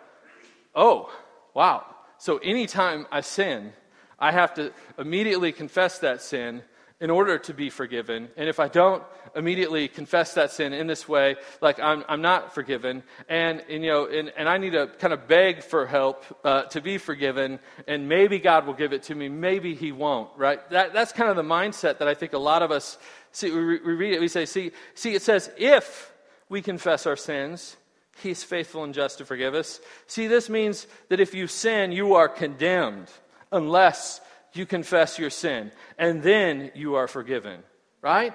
oh, 0.74 1.12
wow. 1.52 1.84
So 2.18 2.38
anytime 2.38 3.06
I 3.10 3.20
sin, 3.20 3.72
I 4.18 4.32
have 4.32 4.54
to 4.54 4.72
immediately 4.98 5.52
confess 5.52 5.98
that 5.98 6.22
sin 6.22 6.62
in 7.00 7.10
order 7.10 7.38
to 7.38 7.52
be 7.52 7.70
forgiven. 7.70 8.28
And 8.36 8.48
if 8.48 8.60
I 8.60 8.68
don't 8.68 9.02
immediately 9.34 9.88
confess 9.88 10.34
that 10.34 10.52
sin 10.52 10.72
in 10.72 10.86
this 10.86 11.08
way, 11.08 11.36
like 11.60 11.80
I'm, 11.80 12.04
I'm 12.08 12.22
not 12.22 12.54
forgiven, 12.54 13.02
and, 13.28 13.62
and 13.68 13.84
you 13.84 13.90
know, 13.90 14.06
and, 14.06 14.32
and 14.36 14.48
I 14.48 14.58
need 14.58 14.72
to 14.72 14.86
kind 14.98 15.12
of 15.12 15.26
beg 15.26 15.62
for 15.64 15.86
help 15.86 16.24
uh, 16.44 16.62
to 16.64 16.80
be 16.80 16.98
forgiven, 16.98 17.58
and 17.88 18.08
maybe 18.08 18.38
God 18.38 18.66
will 18.66 18.74
give 18.74 18.92
it 18.92 19.02
to 19.04 19.14
me, 19.14 19.28
maybe 19.28 19.74
He 19.74 19.90
won't, 19.92 20.30
right? 20.36 20.66
That, 20.70 20.94
that's 20.94 21.12
kind 21.12 21.28
of 21.30 21.36
the 21.36 21.42
mindset 21.42 21.98
that 21.98 22.08
I 22.08 22.14
think 22.14 22.32
a 22.32 22.38
lot 22.38 22.62
of 22.62 22.70
us 22.70 22.96
see. 23.32 23.50
We, 23.50 23.80
we 23.80 23.92
read 23.94 24.14
it, 24.14 24.20
we 24.20 24.28
say, 24.28 24.46
see, 24.46 24.70
see, 24.94 25.14
it 25.14 25.22
says, 25.22 25.50
if 25.58 26.12
we 26.48 26.62
confess 26.62 27.06
our 27.06 27.16
sins, 27.16 27.76
He's 28.22 28.44
faithful 28.44 28.84
and 28.84 28.94
just 28.94 29.18
to 29.18 29.24
forgive 29.24 29.54
us. 29.54 29.80
See, 30.06 30.26
this 30.26 30.48
means 30.48 30.86
that 31.08 31.20
if 31.20 31.34
you 31.34 31.46
sin, 31.46 31.92
you 31.92 32.14
are 32.14 32.28
condemned 32.28 33.10
unless 33.50 34.20
you 34.52 34.66
confess 34.66 35.18
your 35.18 35.30
sin, 35.30 35.72
and 35.98 36.22
then 36.22 36.70
you 36.74 36.94
are 36.94 37.08
forgiven. 37.08 37.60
Right? 38.00 38.32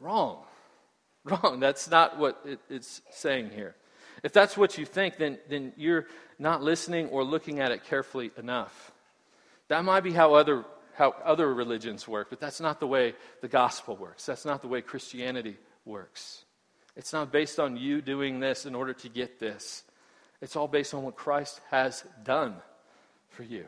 Wrong. 0.00 0.42
Wrong. 1.24 1.60
That's 1.60 1.88
not 1.88 2.18
what 2.18 2.40
it, 2.44 2.60
it's 2.68 3.02
saying 3.10 3.50
here. 3.50 3.76
If 4.22 4.32
that's 4.32 4.56
what 4.56 4.78
you 4.78 4.84
think, 4.84 5.18
then, 5.18 5.38
then 5.48 5.72
you're 5.76 6.06
not 6.38 6.62
listening 6.62 7.08
or 7.08 7.22
looking 7.22 7.60
at 7.60 7.70
it 7.70 7.84
carefully 7.84 8.30
enough. 8.36 8.92
That 9.68 9.84
might 9.84 10.00
be 10.00 10.12
how 10.12 10.34
other, 10.34 10.64
how 10.94 11.14
other 11.24 11.52
religions 11.52 12.08
work, 12.08 12.28
but 12.30 12.40
that's 12.40 12.60
not 12.60 12.80
the 12.80 12.86
way 12.86 13.14
the 13.42 13.48
gospel 13.48 13.96
works. 13.96 14.26
That's 14.26 14.44
not 14.44 14.62
the 14.62 14.68
way 14.68 14.80
Christianity 14.80 15.56
works. 15.84 16.45
It's 16.96 17.12
not 17.12 17.30
based 17.30 17.60
on 17.60 17.76
you 17.76 18.00
doing 18.00 18.40
this 18.40 18.64
in 18.66 18.74
order 18.74 18.94
to 18.94 19.08
get 19.08 19.38
this. 19.38 19.84
It's 20.40 20.56
all 20.56 20.68
based 20.68 20.94
on 20.94 21.02
what 21.02 21.16
Christ 21.16 21.60
has 21.70 22.04
done 22.24 22.56
for 23.28 23.42
you. 23.42 23.66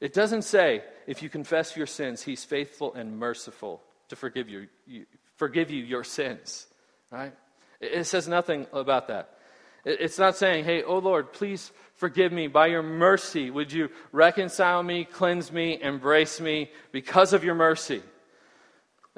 It 0.00 0.12
doesn't 0.12 0.42
say, 0.42 0.82
if 1.06 1.22
you 1.22 1.28
confess 1.28 1.76
your 1.76 1.86
sins, 1.86 2.22
he's 2.22 2.44
faithful 2.44 2.94
and 2.94 3.18
merciful 3.18 3.82
to 4.08 4.16
forgive 4.16 4.48
you, 4.48 4.68
you 4.86 5.06
forgive 5.36 5.70
you 5.70 5.82
your 5.82 6.04
sins. 6.04 6.66
Right? 7.10 7.32
It, 7.80 8.04
says 8.04 8.28
nothing 8.28 8.66
about 8.72 9.08
that. 9.08 9.38
It, 9.84 10.00
it's 10.00 10.18
not 10.18 10.36
saying, 10.36 10.64
hey, 10.64 10.82
oh 10.82 10.98
Lord, 10.98 11.32
please 11.32 11.72
forgive 11.94 12.32
me. 12.32 12.46
By 12.46 12.68
your 12.68 12.82
mercy, 12.82 13.50
would 13.50 13.72
you 13.72 13.90
reconcile 14.12 14.82
me, 14.82 15.04
cleanse 15.04 15.50
me, 15.50 15.80
embrace 15.80 16.40
me 16.40 16.70
because 16.92 17.32
of 17.32 17.42
your 17.42 17.54
mercy? 17.54 18.02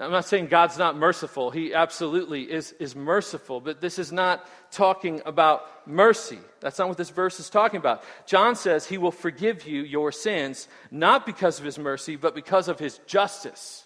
I'm 0.00 0.10
not 0.10 0.24
saying 0.24 0.46
God's 0.46 0.78
not 0.78 0.96
merciful. 0.96 1.50
He 1.50 1.74
absolutely 1.74 2.50
is, 2.50 2.72
is 2.80 2.96
merciful, 2.96 3.60
but 3.60 3.82
this 3.82 3.98
is 3.98 4.10
not 4.10 4.48
talking 4.72 5.20
about 5.26 5.66
mercy. 5.86 6.38
That's 6.60 6.78
not 6.78 6.88
what 6.88 6.96
this 6.96 7.10
verse 7.10 7.38
is 7.38 7.50
talking 7.50 7.76
about. 7.76 8.02
John 8.24 8.56
says 8.56 8.86
he 8.86 8.96
will 8.96 9.10
forgive 9.10 9.66
you 9.66 9.82
your 9.82 10.10
sins, 10.10 10.68
not 10.90 11.26
because 11.26 11.58
of 11.58 11.66
his 11.66 11.78
mercy, 11.78 12.16
but 12.16 12.34
because 12.34 12.68
of 12.68 12.78
his 12.78 12.98
justice. 13.06 13.84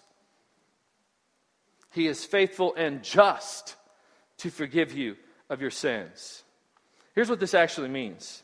He 1.91 2.07
is 2.07 2.23
faithful 2.23 2.73
and 2.75 3.03
just 3.03 3.75
to 4.37 4.49
forgive 4.49 4.93
you 4.93 5.17
of 5.49 5.59
your 5.61 5.71
sins. 5.71 6.43
Here's 7.13 7.29
what 7.29 7.41
this 7.41 7.53
actually 7.53 7.89
means 7.89 8.41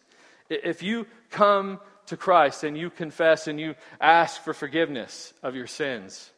If 0.49 0.84
you 0.84 1.07
come 1.29 1.79
to 2.07 2.17
Christ 2.17 2.65
and 2.65 2.77
you 2.77 2.89
confess 2.89 3.47
and 3.47 3.57
you 3.57 3.75
ask 4.01 4.41
for 4.41 4.53
forgiveness 4.53 5.34
of 5.41 5.55
your 5.55 5.67
sins, 5.67 6.31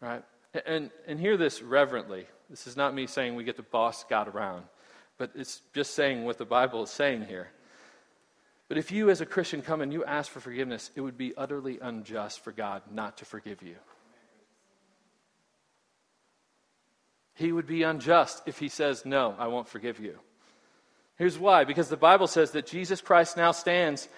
right? 0.00 0.24
And, 0.66 0.90
and 1.06 1.20
hear 1.20 1.36
this 1.36 1.62
reverently. 1.62 2.26
This 2.48 2.66
is 2.66 2.76
not 2.76 2.94
me 2.94 3.06
saying 3.06 3.34
we 3.34 3.44
get 3.44 3.56
to 3.56 3.62
boss 3.62 4.04
God 4.04 4.28
around, 4.28 4.64
but 5.18 5.30
it's 5.36 5.62
just 5.72 5.94
saying 5.94 6.24
what 6.24 6.38
the 6.38 6.44
Bible 6.44 6.82
is 6.82 6.90
saying 6.90 7.26
here. 7.26 7.48
But 8.68 8.78
if 8.78 8.92
you, 8.92 9.10
as 9.10 9.20
a 9.20 9.26
Christian, 9.26 9.62
come 9.62 9.80
and 9.80 9.92
you 9.92 10.04
ask 10.04 10.30
for 10.30 10.40
forgiveness, 10.40 10.90
it 10.94 11.00
would 11.00 11.18
be 11.18 11.34
utterly 11.36 11.78
unjust 11.80 12.40
for 12.40 12.52
God 12.52 12.82
not 12.92 13.18
to 13.18 13.24
forgive 13.24 13.62
you. 13.62 13.76
He 17.34 17.52
would 17.52 17.66
be 17.66 17.84
unjust 17.84 18.42
if 18.46 18.58
he 18.58 18.68
says, 18.68 19.04
No, 19.04 19.34
I 19.38 19.46
won't 19.46 19.68
forgive 19.68 19.98
you. 19.98 20.18
Here's 21.16 21.38
why 21.38 21.64
because 21.64 21.88
the 21.88 21.96
Bible 21.96 22.26
says 22.26 22.52
that 22.52 22.66
Jesus 22.66 23.00
Christ 23.00 23.36
now 23.36 23.52
stands 23.52 24.08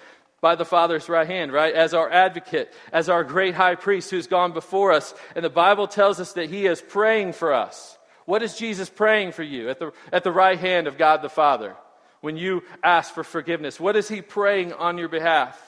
by 0.43 0.57
the 0.57 0.65
Father's 0.65 1.09
right 1.09 1.27
hand, 1.27 1.53
right? 1.53 1.73
As 1.73 1.95
our 1.95 2.11
advocate, 2.11 2.75
as 2.93 3.09
our 3.09 3.23
great 3.23 3.55
high 3.55 3.77
priest 3.77 4.11
who's 4.11 4.27
gone 4.27 4.53
before 4.53 4.93
us. 4.93 5.15
And 5.37 5.45
the 5.45 5.49
Bible 5.49 5.87
tells 5.87 6.21
us 6.21 6.33
that 6.35 6.51
he 6.51 6.67
is 6.67 6.83
praying 6.83 7.33
for 7.33 7.55
us. 7.55 7.97
What 8.27 8.43
is 8.43 8.59
Jesus 8.59 8.91
praying 8.91 9.33
for 9.33 9.45
you 9.45 9.71
at 9.71 9.79
the, 9.79 9.93
at 10.13 10.25
the 10.25 10.33
right 10.33 10.59
hand 10.59 10.89
of 10.89 10.99
God 10.99 11.23
the 11.23 11.29
Father 11.29 11.77
when 12.21 12.37
you 12.37 12.65
ask 12.83 13.15
for 13.15 13.23
forgiveness? 13.23 13.79
What 13.79 13.95
is 13.95 14.09
he 14.09 14.21
praying 14.21 14.73
on 14.73 14.99
your 14.99 15.09
behalf? 15.09 15.59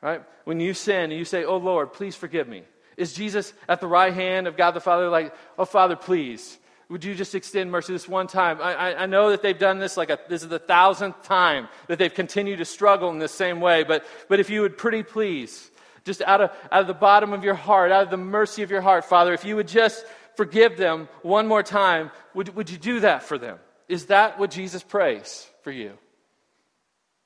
Right? 0.00 0.22
When 0.44 0.60
you 0.60 0.72
sin 0.72 1.10
and 1.10 1.18
you 1.18 1.26
say, 1.26 1.44
Oh 1.44 1.58
Lord, 1.58 1.92
please 1.92 2.16
forgive 2.16 2.48
me. 2.48 2.62
Is 2.96 3.12
Jesus 3.12 3.52
at 3.68 3.82
the 3.82 3.86
right 3.86 4.14
hand 4.14 4.46
of 4.46 4.56
God 4.56 4.70
the 4.70 4.80
Father 4.80 5.10
like, 5.10 5.34
Oh 5.58 5.66
Father, 5.66 5.94
please, 5.96 6.58
would 6.88 7.04
you 7.04 7.14
just 7.14 7.34
extend 7.34 7.70
mercy 7.72 7.92
this 7.92 8.08
one 8.08 8.28
time? 8.28 8.60
I, 8.62 8.94
I, 8.94 9.06
know 9.06 9.30
that 9.30 9.42
they've 9.42 9.58
done 9.58 9.78
this 9.78 9.96
like 9.96 10.10
a, 10.10 10.18
this 10.28 10.42
is 10.42 10.48
the 10.48 10.60
thousandth 10.60 11.22
time 11.24 11.68
that 11.88 11.98
they've 11.98 12.14
continued 12.14 12.58
to 12.58 12.64
struggle 12.64 13.10
in 13.10 13.18
the 13.18 13.28
same 13.28 13.60
way, 13.60 13.82
but, 13.82 14.04
but 14.28 14.38
if 14.38 14.50
you 14.50 14.60
would 14.60 14.78
pretty 14.78 15.02
please, 15.02 15.68
just 16.04 16.22
out 16.22 16.40
of, 16.40 16.50
out 16.70 16.82
of 16.82 16.86
the 16.86 16.94
bottom 16.94 17.32
of 17.32 17.42
your 17.42 17.54
heart, 17.54 17.90
out 17.90 18.04
of 18.04 18.10
the 18.10 18.16
mercy 18.16 18.62
of 18.62 18.70
your 18.70 18.80
heart, 18.80 19.04
Father, 19.04 19.34
if 19.34 19.44
you 19.44 19.56
would 19.56 19.66
just 19.66 20.06
forgive 20.36 20.76
them 20.76 21.08
one 21.22 21.48
more 21.48 21.64
time, 21.64 22.12
would, 22.34 22.54
would 22.54 22.70
you 22.70 22.78
do 22.78 23.00
that 23.00 23.24
for 23.24 23.36
them? 23.36 23.58
Is 23.88 24.06
that 24.06 24.38
what 24.38 24.52
Jesus 24.52 24.82
prays 24.84 25.48
for 25.62 25.72
you? 25.72 25.92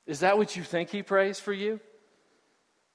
Is 0.07 0.21
that 0.21 0.37
what 0.37 0.55
you 0.55 0.63
think 0.63 0.89
he 0.89 1.03
prays 1.03 1.39
for 1.39 1.53
you? 1.53 1.79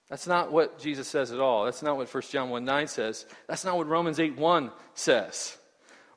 That's 0.08 0.26
not 0.26 0.52
what 0.52 0.78
Jesus 0.78 1.06
says 1.08 1.32
at 1.32 1.40
all. 1.40 1.64
That's 1.64 1.82
not 1.82 1.96
what 1.96 2.12
1 2.12 2.22
John 2.30 2.50
1 2.50 2.64
9 2.64 2.86
says. 2.88 3.26
That's 3.48 3.64
not 3.64 3.76
what 3.76 3.88
Romans 3.88 4.20
8 4.20 4.36
1 4.36 4.70
says. 4.94 5.56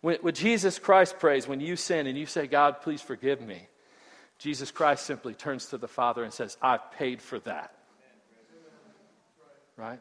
When, 0.01 0.17
when 0.21 0.33
Jesus 0.33 0.79
Christ 0.79 1.19
prays, 1.19 1.47
when 1.47 1.59
you 1.59 1.75
sin 1.75 2.07
and 2.07 2.17
you 2.17 2.25
say, 2.25 2.47
God, 2.47 2.81
please 2.81 3.01
forgive 3.01 3.41
me, 3.41 3.67
Jesus 4.37 4.71
Christ 4.71 5.05
simply 5.05 5.33
turns 5.33 5.67
to 5.67 5.77
the 5.77 5.87
Father 5.87 6.23
and 6.23 6.33
says, 6.33 6.57
I've 6.61 6.91
paid 6.93 7.21
for 7.21 7.39
that. 7.39 7.75
Right? 9.75 9.99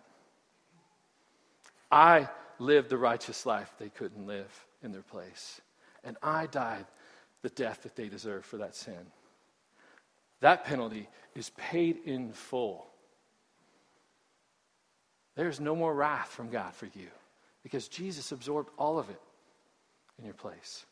I 1.90 2.28
lived 2.58 2.90
the 2.90 2.98
righteous 2.98 3.46
life 3.46 3.72
they 3.78 3.88
couldn't 3.88 4.26
live 4.26 4.66
in 4.82 4.92
their 4.92 5.02
place. 5.02 5.60
And 6.04 6.16
I 6.22 6.46
died 6.46 6.86
the 7.42 7.48
death 7.48 7.82
that 7.82 7.96
they 7.96 8.08
deserve 8.08 8.44
for 8.44 8.58
that 8.58 8.74
sin. 8.74 9.12
That 10.40 10.64
penalty 10.64 11.08
is 11.34 11.50
paid 11.50 11.98
in 12.04 12.32
full. 12.32 12.86
There's 15.34 15.60
no 15.60 15.74
more 15.74 15.94
wrath 15.94 16.28
from 16.28 16.50
God 16.50 16.74
for 16.74 16.86
you 16.86 17.08
because 17.62 17.88
Jesus 17.88 18.32
absorbed 18.32 18.70
all 18.76 18.98
of 18.98 19.10
it 19.10 19.20
in 20.18 20.24
your 20.24 20.34
place. 20.34 20.84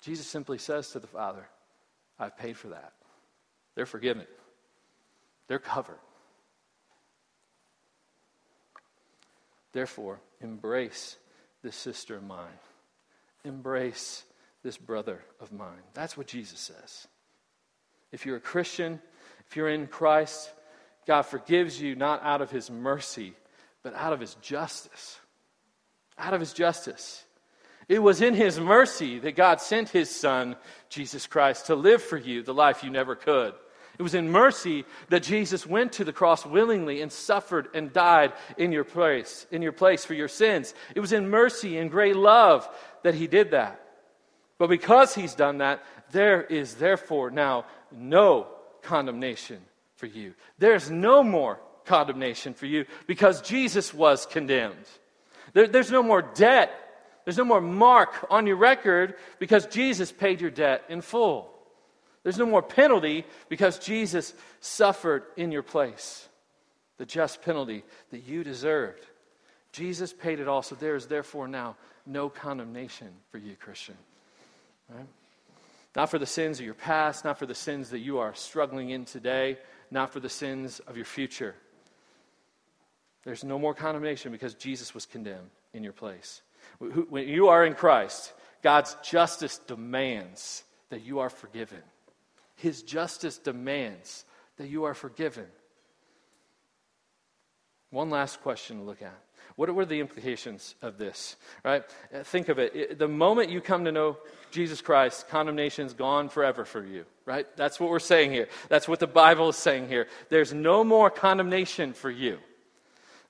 Jesus 0.00 0.26
simply 0.26 0.58
says 0.58 0.90
to 0.90 0.98
the 0.98 1.06
Father, 1.06 1.46
I've 2.18 2.36
paid 2.36 2.56
for 2.56 2.68
that. 2.68 2.92
They're 3.74 3.86
forgiven, 3.86 4.26
they're 5.48 5.58
covered. 5.58 5.98
Therefore, 9.72 10.20
embrace 10.40 11.16
this 11.62 11.76
sister 11.76 12.16
of 12.16 12.24
mine. 12.24 12.58
Embrace 13.44 14.24
this 14.62 14.76
brother 14.76 15.20
of 15.40 15.50
mine. 15.50 15.80
That's 15.94 16.16
what 16.16 16.26
Jesus 16.26 16.60
says. 16.60 17.08
If 18.12 18.26
you're 18.26 18.36
a 18.36 18.40
Christian, 18.40 19.00
if 19.48 19.56
you're 19.56 19.70
in 19.70 19.86
Christ, 19.86 20.52
God 21.06 21.22
forgives 21.22 21.80
you 21.80 21.96
not 21.96 22.22
out 22.22 22.42
of 22.42 22.50
his 22.50 22.70
mercy, 22.70 23.32
but 23.82 23.94
out 23.94 24.12
of 24.12 24.20
his 24.20 24.34
justice. 24.42 25.18
Out 26.18 26.34
of 26.34 26.40
his 26.40 26.52
justice. 26.52 27.24
It 27.92 28.02
was 28.02 28.22
in 28.22 28.32
His 28.32 28.58
mercy 28.58 29.18
that 29.18 29.36
God 29.36 29.60
sent 29.60 29.90
His 29.90 30.08
Son, 30.08 30.56
Jesus 30.88 31.26
Christ, 31.26 31.66
to 31.66 31.74
live 31.74 32.02
for 32.02 32.16
you 32.16 32.42
the 32.42 32.54
life 32.54 32.82
you 32.82 32.88
never 32.88 33.14
could. 33.14 33.52
It 33.98 34.02
was 34.02 34.14
in 34.14 34.30
mercy 34.30 34.86
that 35.10 35.22
Jesus 35.22 35.66
went 35.66 35.92
to 35.92 36.04
the 36.04 36.10
cross 36.10 36.46
willingly 36.46 37.02
and 37.02 37.12
suffered 37.12 37.68
and 37.74 37.92
died 37.92 38.32
in 38.56 38.72
your 38.72 38.84
place, 38.84 39.46
in 39.50 39.60
your 39.60 39.72
place 39.72 40.06
for 40.06 40.14
your 40.14 40.28
sins. 40.28 40.72
It 40.94 41.00
was 41.00 41.12
in 41.12 41.28
mercy 41.28 41.76
and 41.76 41.90
great 41.90 42.16
love 42.16 42.66
that 43.02 43.14
He 43.14 43.26
did 43.26 43.50
that. 43.50 43.78
But 44.56 44.68
because 44.68 45.14
He's 45.14 45.34
done 45.34 45.58
that, 45.58 45.84
there 46.12 46.42
is 46.42 46.76
therefore 46.76 47.30
now 47.30 47.66
no 47.94 48.46
condemnation 48.80 49.60
for 49.96 50.06
you. 50.06 50.32
There's 50.56 50.90
no 50.90 51.22
more 51.22 51.60
condemnation 51.84 52.54
for 52.54 52.64
you 52.64 52.86
because 53.06 53.42
Jesus 53.42 53.92
was 53.92 54.24
condemned. 54.24 54.86
There, 55.52 55.66
there's 55.68 55.90
no 55.90 56.02
more 56.02 56.22
debt 56.22 56.72
there's 57.24 57.38
no 57.38 57.44
more 57.44 57.60
mark 57.60 58.26
on 58.30 58.46
your 58.46 58.56
record 58.56 59.14
because 59.38 59.66
Jesus 59.66 60.10
paid 60.10 60.40
your 60.40 60.50
debt 60.50 60.84
in 60.88 61.00
full. 61.00 61.50
There's 62.22 62.38
no 62.38 62.46
more 62.46 62.62
penalty 62.62 63.24
because 63.48 63.78
Jesus 63.78 64.34
suffered 64.60 65.24
in 65.36 65.52
your 65.52 65.62
place 65.62 66.28
the 66.98 67.06
just 67.06 67.42
penalty 67.42 67.82
that 68.10 68.20
you 68.20 68.44
deserved. 68.44 69.04
Jesus 69.72 70.12
paid 70.12 70.38
it 70.38 70.46
all, 70.46 70.62
so 70.62 70.74
there 70.74 70.94
is 70.94 71.06
therefore 71.06 71.48
now 71.48 71.76
no 72.06 72.28
condemnation 72.28 73.08
for 73.30 73.38
you, 73.38 73.56
Christian. 73.56 73.96
Right? 74.88 75.06
Not 75.96 76.10
for 76.10 76.18
the 76.18 76.26
sins 76.26 76.58
of 76.60 76.64
your 76.64 76.74
past, 76.74 77.24
not 77.24 77.38
for 77.38 77.46
the 77.46 77.54
sins 77.54 77.90
that 77.90 77.98
you 77.98 78.18
are 78.18 78.34
struggling 78.34 78.90
in 78.90 79.04
today, 79.04 79.58
not 79.90 80.12
for 80.12 80.20
the 80.20 80.28
sins 80.28 80.80
of 80.80 80.96
your 80.96 81.04
future. 81.04 81.54
There's 83.24 83.44
no 83.44 83.58
more 83.58 83.74
condemnation 83.74 84.32
because 84.32 84.54
Jesus 84.54 84.94
was 84.94 85.06
condemned 85.06 85.50
in 85.72 85.82
your 85.82 85.92
place. 85.92 86.42
When 86.78 87.28
you 87.28 87.48
are 87.48 87.64
in 87.64 87.74
Christ, 87.74 88.32
God's 88.62 88.96
justice 89.02 89.58
demands 89.58 90.64
that 90.90 91.02
you 91.02 91.20
are 91.20 91.30
forgiven. 91.30 91.82
His 92.56 92.82
justice 92.82 93.38
demands 93.38 94.24
that 94.56 94.68
you 94.68 94.84
are 94.84 94.94
forgiven. 94.94 95.46
One 97.90 98.10
last 98.10 98.40
question 98.42 98.78
to 98.78 98.82
look 98.84 99.02
at. 99.02 99.18
What 99.56 99.74
were 99.74 99.84
the 99.84 100.00
implications 100.00 100.74
of 100.80 100.96
this? 100.96 101.36
Right? 101.64 101.82
Uh, 102.14 102.22
think 102.22 102.48
of 102.48 102.58
it. 102.58 102.98
The 102.98 103.08
moment 103.08 103.50
you 103.50 103.60
come 103.60 103.84
to 103.84 103.92
know 103.92 104.16
Jesus 104.50 104.80
Christ, 104.80 105.28
condemnation 105.28 105.86
is 105.86 105.92
gone 105.92 106.28
forever 106.28 106.64
for 106.64 106.84
you. 106.84 107.04
Right? 107.26 107.46
That's 107.56 107.78
what 107.78 107.90
we're 107.90 107.98
saying 107.98 108.30
here. 108.30 108.48
That's 108.68 108.88
what 108.88 108.98
the 108.98 109.06
Bible 109.06 109.50
is 109.50 109.56
saying 109.56 109.88
here. 109.88 110.06
There's 110.30 110.54
no 110.54 110.84
more 110.84 111.10
condemnation 111.10 111.92
for 111.92 112.10
you. 112.10 112.38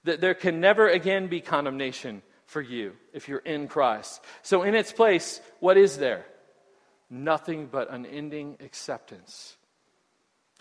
There 0.05 0.35
can 0.35 0.61
never 0.61 0.89
again 0.89 1.29
be 1.29 1.41
condemnation 1.41 2.23
for 2.53 2.61
you 2.61 2.93
if 3.15 3.29
you're 3.29 3.39
in 3.39 3.67
Christ. 3.67 4.23
So, 4.43 4.63
in 4.63 4.75
its 4.75 4.93
place, 4.93 5.41
what 5.59 5.77
is 5.77 5.97
there? 5.97 6.27
Nothing 7.11 7.67
but 7.67 7.91
unending 7.91 8.59
acceptance, 8.61 9.57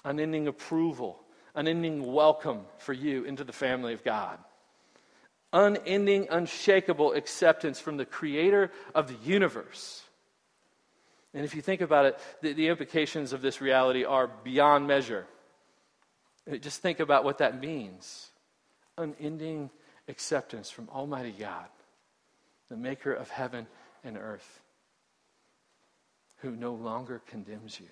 unending 0.03 0.47
approval, 0.47 1.21
unending 1.53 2.11
welcome 2.11 2.61
for 2.77 2.93
you 2.93 3.25
into 3.25 3.43
the 3.43 3.53
family 3.53 3.93
of 3.93 4.03
God. 4.03 4.37
Unending, 5.53 6.27
unshakable 6.31 7.13
acceptance 7.13 7.77
from 7.79 7.97
the 7.97 8.05
creator 8.05 8.71
of 8.95 9.07
the 9.07 9.29
universe. 9.29 10.01
And 11.33 11.43
if 11.43 11.55
you 11.55 11.61
think 11.61 11.81
about 11.81 12.05
it, 12.05 12.19
the, 12.41 12.53
the 12.53 12.67
implications 12.69 13.33
of 13.33 13.41
this 13.41 13.59
reality 13.59 14.05
are 14.05 14.27
beyond 14.27 14.87
measure. 14.87 15.27
Just 16.61 16.81
think 16.81 17.01
about 17.01 17.25
what 17.25 17.39
that 17.39 17.59
means 17.59 18.29
unending 18.97 19.69
acceptance 20.07 20.69
from 20.69 20.89
Almighty 20.89 21.33
God 21.37 21.67
the 22.71 22.77
maker 22.77 23.13
of 23.13 23.29
heaven 23.29 23.67
and 24.01 24.17
earth, 24.17 24.61
who 26.37 26.51
no 26.51 26.73
longer 26.73 27.21
condemns 27.27 27.77
you, 27.79 27.89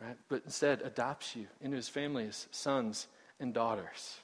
right? 0.00 0.16
But 0.28 0.42
instead 0.44 0.80
adopts 0.82 1.34
you 1.34 1.48
into 1.60 1.76
his 1.76 1.88
family 1.88 2.28
as 2.28 2.46
sons 2.52 3.08
and 3.40 3.52
daughters. 3.52 4.20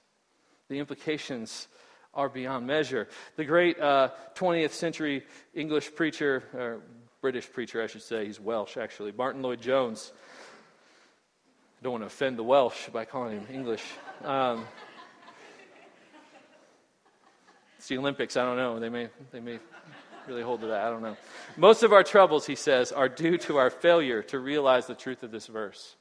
The 0.68 0.78
implications 0.78 1.66
are 2.14 2.28
beyond 2.28 2.68
measure. 2.68 3.09
The 3.35 3.44
great 3.44 3.81
uh, 3.81 4.11
20th 4.37 4.70
century 4.70 5.24
English 5.52 5.96
preacher, 5.96 6.44
or 6.54 6.81
British 7.20 7.50
preacher, 7.50 7.83
I 7.83 7.88
should 7.88 8.02
say, 8.02 8.24
he's 8.24 8.38
Welsh 8.38 8.76
actually, 8.76 9.11
Martyn 9.11 9.42
Lloyd-Jones. 9.42 10.12
I 11.81 11.83
don't 11.83 11.92
want 11.92 12.02
to 12.02 12.07
offend 12.07 12.38
the 12.38 12.44
Welsh 12.44 12.88
by 12.90 13.04
calling 13.04 13.40
him 13.40 13.46
English. 13.52 13.83
Um, 14.22 14.64
the 17.88 17.98
Olympics. 17.98 18.37
I 18.37 18.44
don't 18.44 18.57
know. 18.57 18.79
They 18.79 18.88
may, 18.88 19.09
they 19.33 19.40
may 19.40 19.59
really 20.27 20.42
hold 20.42 20.61
to 20.61 20.66
that. 20.68 20.85
I 20.87 20.90
don't 20.90 21.03
know. 21.03 21.16
Most 21.57 21.83
of 21.83 21.92
our 21.92 22.03
troubles, 22.03 22.46
he 22.46 22.55
says, 22.55 22.92
are 22.92 23.09
due 23.09 23.38
to 23.38 23.57
our 23.57 23.70
failure 23.70 24.22
to 24.24 24.38
realize 24.38 24.87
the 24.87 24.94
truth 24.94 25.22
of 25.22 25.31
this 25.31 25.46
verse. 25.46 25.96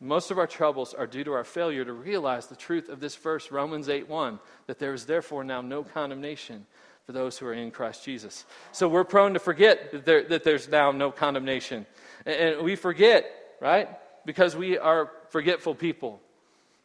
Most 0.00 0.32
of 0.32 0.38
our 0.38 0.48
troubles 0.48 0.94
are 0.94 1.06
due 1.06 1.22
to 1.24 1.32
our 1.32 1.44
failure 1.44 1.84
to 1.84 1.92
realize 1.92 2.46
the 2.46 2.56
truth 2.56 2.88
of 2.88 2.98
this 2.98 3.14
verse, 3.14 3.52
Romans 3.52 3.88
8 3.88 4.08
1, 4.08 4.40
that 4.66 4.78
there 4.78 4.94
is 4.94 5.06
therefore 5.06 5.44
now 5.44 5.60
no 5.60 5.84
condemnation 5.84 6.66
for 7.06 7.12
those 7.12 7.38
who 7.38 7.46
are 7.46 7.54
in 7.54 7.70
Christ 7.70 8.04
Jesus. 8.04 8.44
So 8.72 8.88
we're 8.88 9.04
prone 9.04 9.34
to 9.34 9.40
forget 9.40 9.92
that, 9.92 10.04
there, 10.04 10.22
that 10.24 10.44
there's 10.44 10.68
now 10.68 10.92
no 10.92 11.10
condemnation. 11.10 11.86
And, 12.26 12.36
and 12.36 12.62
we 12.62 12.74
forget, 12.76 13.26
right? 13.60 13.88
Because 14.24 14.56
we 14.56 14.78
are 14.78 15.10
forgetful 15.30 15.76
people, 15.76 16.20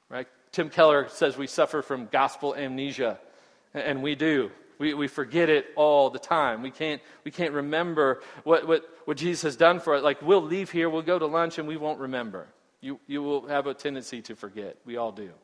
right? 0.10 0.28
Tim 0.52 0.70
Keller 0.70 1.08
says 1.10 1.38
we 1.38 1.48
suffer 1.48 1.82
from 1.82 2.08
gospel 2.12 2.56
amnesia, 2.56 3.20
and 3.80 4.04
we 4.04 4.16
do. 4.16 4.52
We, 4.80 4.94
we 4.94 5.08
forget 5.08 5.50
it 5.50 5.68
all 5.76 6.10
the 6.10 6.20
time. 6.20 6.62
We 6.62 6.72
can't, 6.72 7.02
we 7.24 7.32
can't 7.32 7.54
remember 7.54 8.22
what, 8.44 8.68
what, 8.68 8.84
what 9.06 9.18
Jesus 9.18 9.42
has 9.42 9.56
done 9.56 9.80
for 9.80 9.96
us. 9.96 10.04
Like, 10.04 10.22
we'll 10.22 10.42
leave 10.42 10.72
here, 10.72 10.90
we'll 10.90 11.02
go 11.02 11.18
to 11.18 11.26
lunch, 11.26 11.58
and 11.58 11.68
we 11.68 11.78
won't 11.78 12.00
remember. 12.00 12.48
You, 12.80 13.00
you 13.08 13.24
will 13.24 13.48
have 13.48 13.66
a 13.66 13.74
tendency 13.74 14.22
to 14.24 14.36
forget. 14.36 14.78
We 14.86 14.98
all 14.98 15.12
do. 15.12 15.32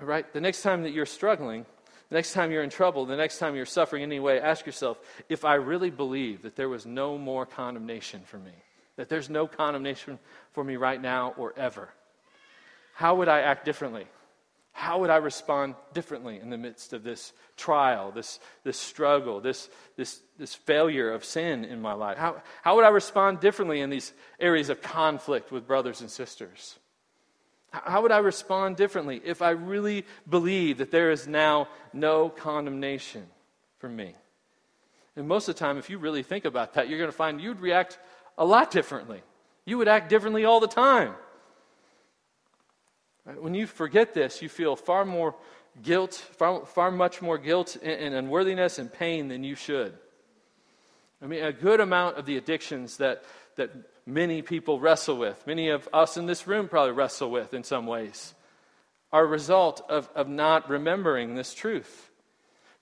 Right? 0.00 0.30
The 0.32 0.40
next 0.40 0.62
time 0.62 0.82
that 0.82 0.90
you're 0.90 1.06
struggling, 1.06 1.64
the 2.08 2.16
next 2.16 2.32
time 2.32 2.50
you're 2.50 2.64
in 2.64 2.70
trouble, 2.70 3.06
the 3.06 3.16
next 3.16 3.38
time 3.38 3.54
you're 3.54 3.66
suffering 3.66 4.02
anyway, 4.02 4.40
ask 4.40 4.66
yourself 4.66 4.98
if 5.28 5.44
I 5.44 5.54
really 5.54 5.90
believe 5.90 6.42
that 6.42 6.56
there 6.56 6.68
was 6.68 6.86
no 6.86 7.16
more 7.16 7.46
condemnation 7.46 8.22
for 8.26 8.38
me, 8.38 8.50
that 8.96 9.08
there's 9.08 9.30
no 9.30 9.46
condemnation 9.46 10.18
for 10.52 10.64
me 10.64 10.74
right 10.74 11.00
now 11.00 11.34
or 11.36 11.54
ever, 11.56 11.88
how 12.94 13.16
would 13.16 13.28
I 13.28 13.40
act 13.40 13.64
differently? 13.64 14.06
How 14.76 14.98
would 14.98 15.08
I 15.08 15.16
respond 15.16 15.74
differently 15.94 16.38
in 16.38 16.50
the 16.50 16.58
midst 16.58 16.92
of 16.92 17.02
this 17.02 17.32
trial, 17.56 18.12
this, 18.12 18.38
this 18.62 18.76
struggle, 18.76 19.40
this, 19.40 19.70
this, 19.96 20.20
this 20.38 20.54
failure 20.54 21.12
of 21.12 21.24
sin 21.24 21.64
in 21.64 21.80
my 21.80 21.94
life? 21.94 22.18
How, 22.18 22.42
how 22.60 22.76
would 22.76 22.84
I 22.84 22.90
respond 22.90 23.40
differently 23.40 23.80
in 23.80 23.88
these 23.88 24.12
areas 24.38 24.68
of 24.68 24.82
conflict 24.82 25.50
with 25.50 25.66
brothers 25.66 26.02
and 26.02 26.10
sisters? 26.10 26.78
How 27.70 28.02
would 28.02 28.12
I 28.12 28.18
respond 28.18 28.76
differently 28.76 29.22
if 29.24 29.40
I 29.40 29.50
really 29.50 30.04
believe 30.28 30.76
that 30.76 30.90
there 30.90 31.10
is 31.10 31.26
now 31.26 31.68
no 31.94 32.28
condemnation 32.28 33.24
for 33.78 33.88
me? 33.88 34.14
And 35.16 35.26
most 35.26 35.48
of 35.48 35.54
the 35.54 35.58
time, 35.58 35.78
if 35.78 35.88
you 35.88 35.96
really 35.96 36.22
think 36.22 36.44
about 36.44 36.74
that, 36.74 36.90
you're 36.90 36.98
going 36.98 37.10
to 37.10 37.16
find 37.16 37.40
you'd 37.40 37.62
react 37.62 37.98
a 38.36 38.44
lot 38.44 38.70
differently. 38.70 39.22
You 39.64 39.78
would 39.78 39.88
act 39.88 40.10
differently 40.10 40.44
all 40.44 40.60
the 40.60 40.68
time. 40.68 41.14
Uh, 43.26 43.32
when 43.32 43.54
you 43.54 43.66
forget 43.66 44.14
this, 44.14 44.42
you 44.42 44.48
feel 44.48 44.76
far 44.76 45.04
more 45.04 45.34
guilt, 45.82 46.14
far, 46.14 46.64
far 46.64 46.90
much 46.90 47.20
more 47.20 47.38
guilt 47.38 47.76
and, 47.82 47.92
and 47.92 48.14
unworthiness 48.14 48.78
and 48.78 48.92
pain 48.92 49.28
than 49.28 49.44
you 49.44 49.54
should. 49.54 49.94
I 51.22 51.26
mean, 51.26 51.42
a 51.42 51.52
good 51.52 51.80
amount 51.80 52.18
of 52.18 52.26
the 52.26 52.36
addictions 52.36 52.98
that, 52.98 53.24
that 53.56 53.70
many 54.06 54.42
people 54.42 54.78
wrestle 54.78 55.16
with, 55.16 55.46
many 55.46 55.70
of 55.70 55.88
us 55.92 56.16
in 56.16 56.26
this 56.26 56.46
room 56.46 56.68
probably 56.68 56.92
wrestle 56.92 57.30
with 57.30 57.54
in 57.54 57.64
some 57.64 57.86
ways, 57.86 58.34
are 59.12 59.24
a 59.24 59.26
result 59.28 59.84
of, 59.88 60.08
of 60.14 60.28
not 60.28 60.68
remembering 60.68 61.34
this 61.34 61.54
truth. 61.54 62.10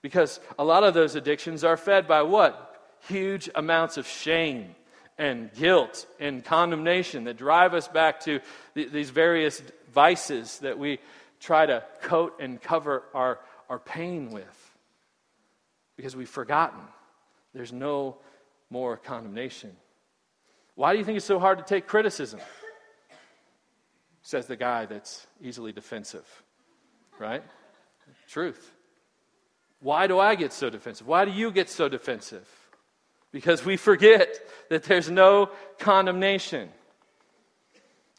Because 0.01 0.39
a 0.59 0.63
lot 0.63 0.83
of 0.83 0.93
those 0.93 1.15
addictions 1.15 1.63
are 1.63 1.77
fed 1.77 2.07
by 2.07 2.21
what? 2.21 2.93
Huge 3.07 3.49
amounts 3.55 3.97
of 3.97 4.05
shame 4.07 4.75
and 5.17 5.53
guilt 5.53 6.05
and 6.19 6.43
condemnation 6.43 7.23
that 7.25 7.37
drive 7.37 7.73
us 7.73 7.87
back 7.87 8.21
to 8.21 8.39
th- 8.73 8.91
these 8.91 9.09
various 9.09 9.61
vices 9.93 10.59
that 10.59 10.77
we 10.77 10.99
try 11.39 11.65
to 11.65 11.83
coat 12.01 12.35
and 12.39 12.61
cover 12.61 13.03
our, 13.13 13.39
our 13.69 13.79
pain 13.79 14.31
with 14.31 14.77
because 15.95 16.15
we've 16.15 16.29
forgotten 16.29 16.81
there's 17.53 17.71
no 17.71 18.17
more 18.69 18.97
condemnation. 18.97 19.75
Why 20.75 20.91
do 20.91 20.99
you 20.99 21.05
think 21.05 21.17
it's 21.17 21.25
so 21.25 21.39
hard 21.39 21.57
to 21.59 21.63
take 21.63 21.87
criticism? 21.87 22.41
Says 24.21 24.47
the 24.47 24.57
guy 24.57 24.85
that's 24.85 25.25
easily 25.41 25.71
defensive, 25.71 26.27
right? 27.17 27.43
Truth. 28.27 28.73
Why 29.79 30.07
do 30.07 30.19
I 30.19 30.35
get 30.35 30.51
so 30.51 30.69
defensive? 30.69 31.07
Why 31.07 31.23
do 31.25 31.31
you 31.31 31.51
get 31.51 31.69
so 31.69 31.87
defensive? 31.87 32.49
Because 33.35 33.65
we 33.65 33.75
forget 33.75 34.39
that 34.69 34.83
there's 34.83 35.11
no 35.11 35.49
condemnation. 35.77 36.69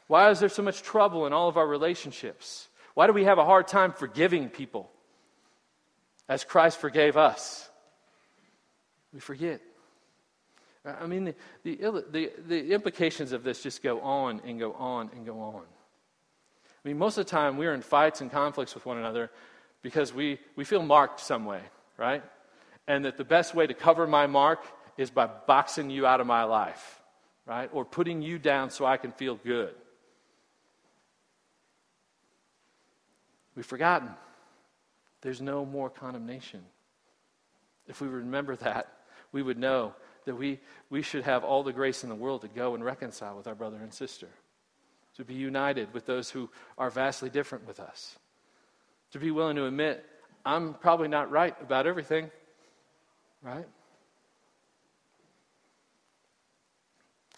Why 0.05 0.29
is 0.29 0.39
there 0.39 0.47
so 0.47 0.61
much 0.61 0.83
trouble 0.83 1.25
in 1.25 1.33
all 1.33 1.49
of 1.49 1.57
our 1.57 1.65
relationships? 1.65 2.67
Why 2.93 3.07
do 3.07 3.13
we 3.13 3.23
have 3.23 3.39
a 3.39 3.43
hard 3.43 3.67
time 3.67 3.93
forgiving 3.93 4.47
people 4.49 4.91
as 6.29 6.43
Christ 6.43 6.77
forgave 6.77 7.17
us? 7.17 7.67
We 9.11 9.19
forget. 9.19 9.59
I 10.85 11.07
mean, 11.07 11.25
the, 11.25 11.35
the, 11.63 12.05
the, 12.11 12.31
the, 12.47 12.73
implications 12.75 13.31
of 13.31 13.43
this 13.43 13.63
just 13.63 13.81
go 13.81 13.99
on 14.01 14.39
and 14.45 14.59
go 14.59 14.73
on 14.73 15.09
and 15.15 15.25
go 15.25 15.39
on. 15.39 15.63
I 15.63 16.87
mean, 16.87 16.99
most 16.99 17.17
of 17.17 17.25
the 17.25 17.31
time 17.31 17.57
we're 17.57 17.73
in 17.73 17.81
fights 17.81 18.21
and 18.21 18.31
conflicts 18.31 18.75
with 18.75 18.85
one 18.85 18.99
another 18.99 19.31
because 19.81 20.13
we, 20.13 20.37
we 20.55 20.63
feel 20.63 20.83
marked 20.83 21.21
some 21.21 21.43
way, 21.43 21.61
right? 21.97 22.21
And 22.87 23.03
that 23.05 23.17
the 23.17 23.25
best 23.25 23.55
way 23.55 23.65
to 23.65 23.73
cover 23.73 24.05
my 24.05 24.27
mark 24.27 24.63
is 24.97 25.11
by 25.11 25.27
boxing 25.27 25.89
you 25.89 26.05
out 26.05 26.19
of 26.19 26.27
my 26.27 26.43
life, 26.43 27.01
right? 27.45 27.69
Or 27.71 27.85
putting 27.85 28.21
you 28.21 28.39
down 28.39 28.69
so 28.69 28.85
I 28.85 28.97
can 28.97 29.11
feel 29.11 29.35
good. 29.35 29.73
We've 33.55 33.65
forgotten. 33.65 34.09
There's 35.21 35.41
no 35.41 35.65
more 35.65 35.89
condemnation. 35.89 36.61
If 37.87 38.01
we 38.01 38.07
remember 38.07 38.55
that, 38.57 38.91
we 39.31 39.41
would 39.41 39.57
know 39.57 39.93
that 40.25 40.35
we, 40.35 40.59
we 40.89 41.01
should 41.01 41.23
have 41.23 41.43
all 41.43 41.63
the 41.63 41.73
grace 41.73 42.03
in 42.03 42.09
the 42.09 42.15
world 42.15 42.41
to 42.41 42.47
go 42.47 42.75
and 42.75 42.83
reconcile 42.83 43.35
with 43.35 43.47
our 43.47 43.55
brother 43.55 43.77
and 43.77 43.93
sister, 43.93 44.27
to 45.15 45.23
be 45.23 45.33
united 45.33 45.93
with 45.93 46.05
those 46.05 46.29
who 46.29 46.49
are 46.77 46.89
vastly 46.89 47.29
different 47.29 47.65
with 47.65 47.79
us, 47.79 48.17
to 49.11 49.19
be 49.19 49.31
willing 49.31 49.55
to 49.55 49.65
admit, 49.65 50.05
I'm 50.45 50.73
probably 50.75 51.07
not 51.07 51.31
right 51.31 51.55
about 51.61 51.87
everything, 51.87 52.29
right? 53.41 53.65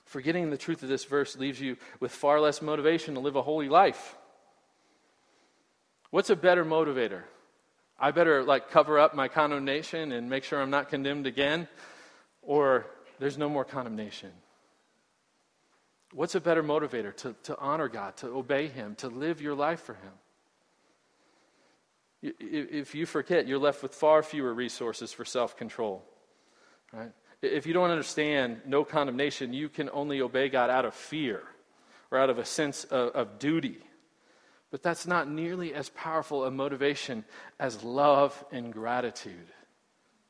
Forgetting 0.09 0.49
the 0.49 0.57
truth 0.57 0.81
of 0.81 0.89
this 0.89 1.05
verse 1.05 1.37
leaves 1.37 1.61
you 1.61 1.77
with 1.99 2.11
far 2.11 2.39
less 2.39 2.63
motivation 2.63 3.13
to 3.13 3.19
live 3.19 3.35
a 3.35 3.43
holy 3.43 3.69
life. 3.69 4.15
What's 6.09 6.31
a 6.31 6.35
better 6.35 6.65
motivator? 6.65 7.21
I 7.99 8.09
better 8.09 8.43
like 8.43 8.71
cover 8.71 8.97
up 8.97 9.13
my 9.13 9.27
condemnation 9.27 10.11
and 10.11 10.27
make 10.27 10.45
sure 10.45 10.59
I'm 10.59 10.71
not 10.71 10.89
condemned 10.89 11.27
again, 11.27 11.67
or 12.41 12.87
there's 13.19 13.37
no 13.37 13.49
more 13.49 13.63
condemnation. 13.63 14.31
What's 16.11 16.33
a 16.33 16.41
better 16.41 16.63
motivator? 16.63 17.15
To, 17.17 17.35
to 17.43 17.59
honor 17.59 17.87
God, 17.87 18.17
to 18.17 18.29
obey 18.29 18.65
Him, 18.65 18.95
to 18.95 19.09
live 19.09 19.41
your 19.41 19.53
life 19.53 19.81
for 19.81 19.93
Him. 19.93 22.33
If 22.39 22.95
you 22.95 23.05
forget, 23.05 23.47
you're 23.47 23.59
left 23.59 23.83
with 23.83 23.93
far 23.93 24.23
fewer 24.23 24.55
resources 24.55 25.13
for 25.13 25.23
self 25.23 25.55
control. 25.55 26.03
Right? 26.91 27.11
If 27.41 27.65
you 27.65 27.73
don't 27.73 27.89
understand 27.89 28.61
no 28.65 28.83
condemnation, 28.83 29.53
you 29.53 29.69
can 29.69 29.89
only 29.91 30.21
obey 30.21 30.49
God 30.49 30.69
out 30.69 30.85
of 30.85 30.93
fear 30.93 31.41
or 32.11 32.17
out 32.17 32.29
of 32.29 32.37
a 32.37 32.45
sense 32.45 32.83
of, 32.85 33.09
of 33.09 33.39
duty. 33.39 33.77
But 34.71 34.83
that's 34.83 35.07
not 35.07 35.29
nearly 35.29 35.73
as 35.73 35.89
powerful 35.89 36.45
a 36.45 36.51
motivation 36.51 37.23
as 37.59 37.83
love 37.83 38.43
and 38.51 38.73
gratitude, 38.73 39.47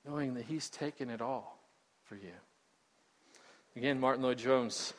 knowing 0.05 0.35
that 0.35 0.45
He's 0.45 0.69
taken 0.69 1.09
it 1.09 1.21
all 1.21 1.59
for 2.03 2.15
you. 2.15 2.31
Again, 3.75 3.99
Martyn 3.99 4.23
Lloyd-Jones, 4.23 4.93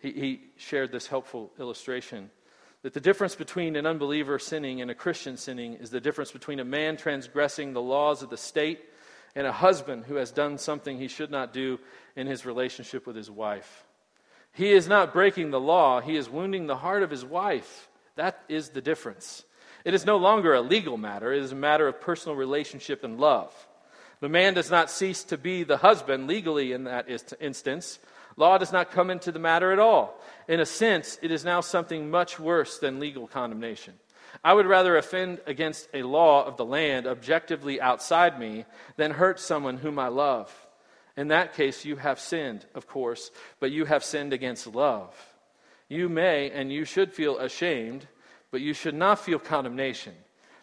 he, 0.00 0.12
he 0.12 0.40
shared 0.56 0.90
this 0.90 1.06
helpful 1.06 1.52
illustration 1.58 2.30
that 2.82 2.92
the 2.92 3.00
difference 3.00 3.34
between 3.34 3.76
an 3.76 3.86
unbeliever 3.86 4.38
sinning 4.38 4.80
and 4.80 4.90
a 4.90 4.94
Christian 4.94 5.36
sinning 5.36 5.74
is 5.74 5.90
the 5.90 6.00
difference 6.00 6.32
between 6.32 6.58
a 6.58 6.64
man 6.64 6.96
transgressing 6.96 7.72
the 7.72 7.82
laws 7.82 8.22
of 8.22 8.30
the 8.30 8.36
state 8.36 8.80
and 9.34 9.46
a 9.46 9.52
husband 9.52 10.04
who 10.04 10.16
has 10.16 10.30
done 10.30 10.58
something 10.58 10.98
he 10.98 11.08
should 11.08 11.30
not 11.30 11.52
do 11.52 11.78
in 12.16 12.26
his 12.26 12.44
relationship 12.44 13.06
with 13.06 13.16
his 13.16 13.30
wife. 13.30 13.84
He 14.52 14.72
is 14.72 14.86
not 14.86 15.12
breaking 15.12 15.50
the 15.50 15.60
law, 15.60 16.00
he 16.00 16.16
is 16.16 16.28
wounding 16.28 16.66
the 16.66 16.76
heart 16.76 17.02
of 17.02 17.10
his 17.10 17.24
wife. 17.24 17.88
That 18.16 18.42
is 18.48 18.70
the 18.70 18.82
difference. 18.82 19.44
It 19.84 19.94
is 19.94 20.04
no 20.04 20.18
longer 20.18 20.54
a 20.54 20.60
legal 20.60 20.96
matter, 20.96 21.32
it 21.32 21.42
is 21.42 21.52
a 21.52 21.56
matter 21.56 21.88
of 21.88 22.00
personal 22.00 22.36
relationship 22.36 23.02
and 23.04 23.18
love. 23.18 23.52
The 24.20 24.28
man 24.28 24.54
does 24.54 24.70
not 24.70 24.90
cease 24.90 25.24
to 25.24 25.38
be 25.38 25.64
the 25.64 25.78
husband 25.78 26.28
legally 26.28 26.72
in 26.72 26.84
that 26.84 27.08
instance. 27.40 27.98
Law 28.36 28.56
does 28.56 28.72
not 28.72 28.92
come 28.92 29.10
into 29.10 29.32
the 29.32 29.38
matter 29.38 29.72
at 29.72 29.78
all. 29.78 30.20
In 30.46 30.60
a 30.60 30.66
sense, 30.66 31.18
it 31.22 31.32
is 31.32 31.44
now 31.44 31.60
something 31.60 32.10
much 32.10 32.38
worse 32.38 32.78
than 32.78 33.00
legal 33.00 33.26
condemnation. 33.26 33.94
I 34.44 34.54
would 34.54 34.66
rather 34.66 34.96
offend 34.96 35.40
against 35.46 35.88
a 35.92 36.02
law 36.02 36.44
of 36.44 36.56
the 36.56 36.64
land 36.64 37.06
objectively 37.06 37.80
outside 37.80 38.38
me 38.38 38.64
than 38.96 39.12
hurt 39.12 39.38
someone 39.38 39.78
whom 39.78 39.98
I 39.98 40.08
love. 40.08 40.52
In 41.16 41.28
that 41.28 41.54
case, 41.54 41.84
you 41.84 41.96
have 41.96 42.18
sinned, 42.18 42.64
of 42.74 42.86
course, 42.86 43.30
but 43.60 43.70
you 43.70 43.84
have 43.84 44.02
sinned 44.02 44.32
against 44.32 44.66
love. 44.66 45.14
You 45.88 46.08
may 46.08 46.50
and 46.50 46.72
you 46.72 46.84
should 46.84 47.12
feel 47.12 47.38
ashamed, 47.38 48.06
but 48.50 48.62
you 48.62 48.72
should 48.72 48.94
not 48.94 49.18
feel 49.18 49.38
condemnation, 49.38 50.14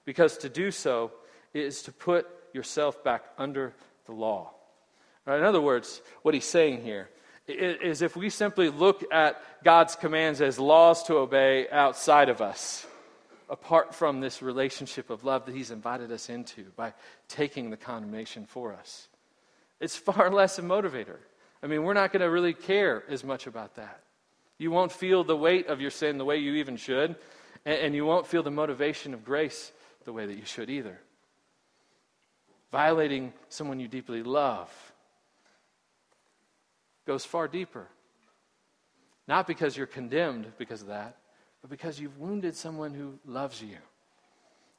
because 0.06 0.38
to 0.40 0.50
do 0.50 0.72
so 0.72 1.12
is 1.54 1.84
to 1.84 1.92
put 1.92 2.28
yourself 2.54 3.04
back 3.04 3.24
under 3.38 3.74
the 4.06 4.12
law. 4.12 4.52
Right, 5.26 5.38
in 5.38 5.46
other 5.46 5.62
words, 5.62 6.02
what 6.24 6.34
he's 6.34 6.46
saying 6.46 6.82
here 6.82 7.10
is 7.48 8.02
if 8.02 8.16
we 8.16 8.30
simply 8.30 8.70
look 8.70 9.04
at 9.12 9.42
God's 9.64 9.96
commands 9.96 10.42
as 10.42 10.60
laws 10.60 11.04
to 11.04 11.18
obey 11.18 11.70
outside 11.70 12.30
of 12.30 12.42
us, 12.42 12.88
apart 13.50 13.96
from 13.96 14.20
this 14.20 14.42
relationship 14.42 15.10
of 15.10 15.24
love 15.24 15.46
that 15.46 15.56
He's 15.56 15.72
invited 15.72 16.12
us 16.12 16.30
into 16.30 16.66
by 16.76 16.94
taking 17.28 17.70
the 17.70 17.78
condemnation 17.78 18.46
for 18.46 18.74
us. 18.74 19.08
It's 19.80 19.96
far 19.96 20.30
less 20.34 20.60
a 20.60 20.62
motivator. 20.62 21.18
I 21.62 21.68
mean, 21.68 21.84
we're 21.84 21.94
not 21.94 22.12
going 22.12 22.22
to 22.22 22.30
really 22.30 22.54
care 22.54 23.04
as 23.10 23.24
much 23.24 23.48
about 23.48 23.76
that. 23.76 24.02
You 24.58 24.72
won't 24.72 24.92
feel 24.92 25.24
the 25.24 25.36
weight 25.36 25.68
of 25.68 25.82
your 25.82 25.92
sin 25.92 26.18
the 26.18 26.26
way 26.26 26.38
you 26.38 26.56
even 26.56 26.78
should, 26.78 27.16
and, 27.66 27.96
you 27.96 28.06
won't 28.06 28.28
feel 28.28 28.44
the 28.44 28.52
motivation 28.52 29.14
of 29.14 29.26
grace 29.26 29.72
the 30.06 30.14
way 30.14 30.26
that 30.26 30.38
you 30.38 30.46
should 30.46 30.70
either. 30.70 31.00
Violating 32.72 33.34
someone 33.50 33.80
you 33.80 33.88
deeply 33.88 34.24
love 34.24 34.70
goes 37.06 37.26
far 37.26 37.48
deeper. 37.48 37.88
Not 39.28 39.48
because 39.48 39.76
you're 39.76 39.88
condemned 39.88 40.52
because 40.58 40.82
of 40.82 40.88
that, 40.88 41.18
but 41.62 41.70
because 41.70 42.00
you've 42.00 42.18
wounded 42.18 42.56
someone 42.56 42.94
who 42.94 43.20
loves 43.26 43.62
you, 43.62 43.78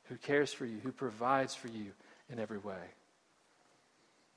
who 0.04 0.16
cares 0.16 0.52
for 0.52 0.66
you, 0.66 0.78
who 0.82 0.92
provides 0.92 1.54
for 1.54 1.68
you 1.68 1.92
in 2.28 2.38
every 2.38 2.58
way. 2.58 2.94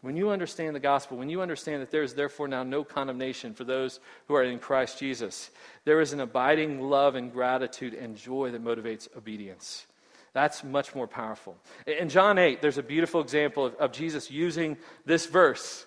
When 0.01 0.17
you 0.17 0.32
understand 0.32 0.75
the 0.75 0.82
gospel, 0.82 1.17
when 1.17 1.29
you 1.29 1.41
understand 1.41 1.82
that 1.82 1.89
there 1.89 2.03
is 2.03 2.13
therefore 2.13 2.49
now 2.49 2.63
no 2.63 2.84
condemnation 2.84 3.53
for 3.53 3.63
those 3.63 4.01
who 4.27 4.36
are 4.36 4.43
in 4.43 4.60
Christ 4.60 4.99
Jesus, 4.99 5.49
there 5.86 6.01
is 6.01 6.12
an 6.12 6.19
abiding 6.19 6.82
love 6.82 7.15
and 7.15 7.32
gratitude 7.32 7.93
and 7.93 8.17
joy 8.17 8.51
that 8.51 8.63
motivates 8.63 9.08
obedience. 9.15 9.88
That's 10.34 10.63
much 10.63 10.93
more 10.93 11.08
powerful. 11.08 11.56
In 11.88 12.10
John 12.10 12.38
8, 12.38 12.62
there's 12.62 12.77
a 12.77 12.84
beautiful 12.84 13.21
example 13.21 13.65
of, 13.67 13.75
of 13.75 13.91
Jesus 13.93 14.29
using 14.29 14.77
this 15.06 15.25
verse 15.25 15.86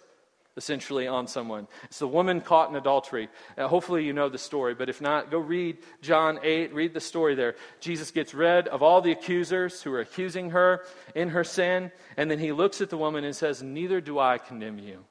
essentially 0.57 1.07
on 1.07 1.27
someone. 1.27 1.69
It's 1.85 1.99
the 1.99 2.09
woman 2.09 2.41
caught 2.41 2.71
in 2.71 2.77
adultery. 2.77 3.29
Uh, 3.57 3.69
hopefully, 3.69 4.05
you 4.05 4.13
know 4.13 4.29
the 4.29 4.39
story, 4.39 4.75
but 4.75 4.89
if 4.89 5.01
not, 5.01 5.31
go 5.31 5.39
read 5.39 5.79
John 6.01 6.39
8, 6.43 6.73
read 6.73 6.95
the 6.95 7.01
story 7.01 7.35
there. 7.35 7.57
Jesus 7.81 8.11
gets 8.11 8.33
rid 8.33 8.69
of 8.69 8.83
all 8.83 9.01
the 9.01 9.13
accusers 9.13 9.83
who 9.83 9.93
are 9.93 10.01
accusing 10.01 10.51
her 10.51 10.85
in 11.15 11.31
her 11.31 11.45
sin, 11.45 11.93
and 12.17 12.31
then 12.31 12.39
he 12.39 12.53
looks 12.53 12.81
at 12.81 12.91
the 12.91 12.97
woman 12.97 13.25
and 13.25 13.37
says, 13.37 13.63
Neither 13.63 14.01
do 14.01 14.19
I 14.19 14.39
condemn 14.39 14.79
you. 14.79 15.05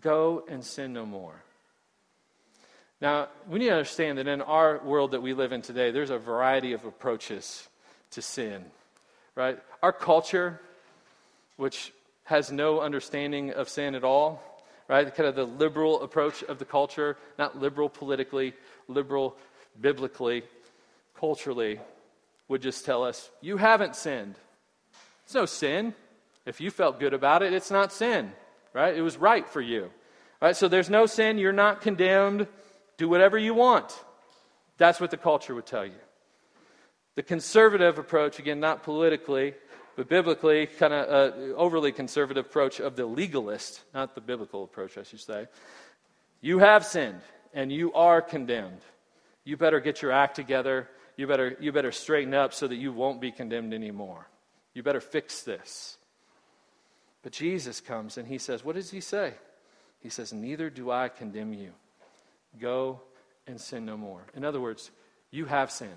Go 0.00 0.44
and 0.48 0.64
sin 0.64 0.92
no 0.92 1.04
more. 1.04 1.42
Now, 3.00 3.28
we 3.48 3.60
need 3.60 3.66
to 3.66 3.72
understand 3.72 4.18
that 4.18 4.26
in 4.26 4.42
our 4.42 4.82
world 4.82 5.12
that 5.12 5.22
we 5.22 5.32
live 5.32 5.52
in 5.52 5.62
today, 5.62 5.90
there's 5.90 6.10
a 6.10 6.18
variety 6.18 6.72
of 6.72 6.84
approaches 6.84 7.68
to 8.12 8.22
sin, 8.22 8.64
right? 9.36 9.58
Our 9.82 9.92
culture, 9.92 10.60
which 11.56 11.92
has 12.28 12.52
no 12.52 12.80
understanding 12.82 13.52
of 13.52 13.70
sin 13.70 13.94
at 13.94 14.04
all, 14.04 14.62
right? 14.86 15.14
Kind 15.14 15.30
of 15.30 15.34
the 15.34 15.46
liberal 15.46 16.02
approach 16.02 16.42
of 16.42 16.58
the 16.58 16.66
culture, 16.66 17.16
not 17.38 17.58
liberal 17.58 17.88
politically, 17.88 18.52
liberal 18.86 19.34
biblically, 19.80 20.42
culturally, 21.18 21.80
would 22.46 22.60
just 22.60 22.84
tell 22.84 23.02
us, 23.02 23.30
you 23.40 23.56
haven't 23.56 23.96
sinned. 23.96 24.34
It's 25.24 25.32
no 25.32 25.46
sin. 25.46 25.94
If 26.44 26.60
you 26.60 26.70
felt 26.70 27.00
good 27.00 27.14
about 27.14 27.42
it, 27.42 27.54
it's 27.54 27.70
not 27.70 27.94
sin, 27.94 28.30
right? 28.74 28.94
It 28.94 29.00
was 29.00 29.16
right 29.16 29.48
for 29.48 29.62
you. 29.62 29.90
Right? 30.42 30.54
So 30.54 30.68
there's 30.68 30.90
no 30.90 31.06
sin. 31.06 31.38
You're 31.38 31.52
not 31.52 31.80
condemned. 31.80 32.46
Do 32.98 33.08
whatever 33.08 33.38
you 33.38 33.54
want. 33.54 33.98
That's 34.76 35.00
what 35.00 35.10
the 35.10 35.16
culture 35.16 35.54
would 35.54 35.66
tell 35.66 35.86
you. 35.86 36.00
The 37.14 37.22
conservative 37.22 37.98
approach, 37.98 38.38
again, 38.38 38.60
not 38.60 38.82
politically, 38.82 39.54
but 39.98 40.08
biblically, 40.08 40.66
kind 40.66 40.92
of 40.92 41.08
uh, 41.08 41.36
overly 41.56 41.90
conservative 41.90 42.46
approach 42.46 42.78
of 42.78 42.94
the 42.94 43.04
legalist, 43.04 43.80
not 43.92 44.14
the 44.14 44.20
biblical 44.20 44.62
approach, 44.62 44.96
I 44.96 45.02
should 45.02 45.18
say. 45.18 45.48
You 46.40 46.60
have 46.60 46.84
sinned 46.84 47.20
and 47.52 47.72
you 47.72 47.92
are 47.94 48.22
condemned. 48.22 48.78
You 49.42 49.56
better 49.56 49.80
get 49.80 50.00
your 50.00 50.12
act 50.12 50.36
together. 50.36 50.88
You 51.16 51.26
better, 51.26 51.56
you 51.58 51.72
better 51.72 51.90
straighten 51.90 52.32
up 52.32 52.54
so 52.54 52.68
that 52.68 52.76
you 52.76 52.92
won't 52.92 53.20
be 53.20 53.32
condemned 53.32 53.74
anymore. 53.74 54.28
You 54.72 54.84
better 54.84 55.00
fix 55.00 55.42
this. 55.42 55.98
But 57.24 57.32
Jesus 57.32 57.80
comes 57.80 58.18
and 58.18 58.28
he 58.28 58.38
says, 58.38 58.64
What 58.64 58.76
does 58.76 58.92
he 58.92 59.00
say? 59.00 59.34
He 59.98 60.10
says, 60.10 60.32
Neither 60.32 60.70
do 60.70 60.92
I 60.92 61.08
condemn 61.08 61.52
you. 61.52 61.72
Go 62.60 63.00
and 63.48 63.60
sin 63.60 63.84
no 63.84 63.96
more. 63.96 64.22
In 64.32 64.44
other 64.44 64.60
words, 64.60 64.92
you 65.32 65.46
have 65.46 65.72
sinned. 65.72 65.90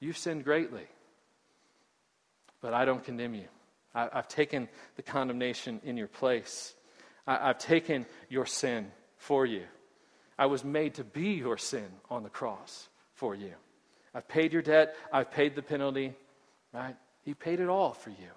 You've 0.00 0.18
sinned 0.18 0.42
greatly 0.42 0.88
but 2.66 2.74
I 2.74 2.84
don't 2.84 3.04
condemn 3.04 3.34
you. 3.34 3.46
I, 3.94 4.08
have 4.12 4.26
taken 4.26 4.68
the 4.96 5.02
condemnation 5.02 5.80
in 5.84 5.96
your 5.96 6.08
place. 6.08 6.74
I, 7.24 7.50
I've 7.50 7.58
taken 7.58 8.06
your 8.28 8.44
sin 8.44 8.90
for 9.18 9.46
you. 9.46 9.62
I 10.36 10.46
was 10.46 10.64
made 10.64 10.94
to 10.94 11.04
be 11.04 11.34
your 11.34 11.58
sin 11.58 11.86
on 12.10 12.24
the 12.24 12.28
cross 12.28 12.88
for 13.14 13.36
you. 13.36 13.52
I've 14.12 14.26
paid 14.26 14.52
your 14.52 14.62
debt. 14.62 14.96
I've 15.12 15.30
paid 15.30 15.54
the 15.54 15.62
penalty, 15.62 16.12
right? 16.72 16.96
He 17.22 17.34
paid 17.34 17.60
it 17.60 17.68
all 17.68 17.92
for 17.92 18.10
you. 18.10 18.34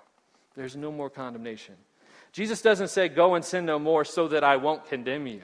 There's 0.53 0.75
no 0.75 0.91
more 0.91 1.09
condemnation. 1.09 1.73
Jesus 2.31 2.61
doesn't 2.61 2.89
say, 2.89 3.09
Go 3.09 3.33
and 3.33 3.43
sin 3.43 3.65
no 3.65 3.79
more 3.79 4.05
so 4.05 4.27
that 4.27 4.43
I 4.43 4.57
won't 4.57 4.85
condemn 4.85 5.25
you. 5.25 5.41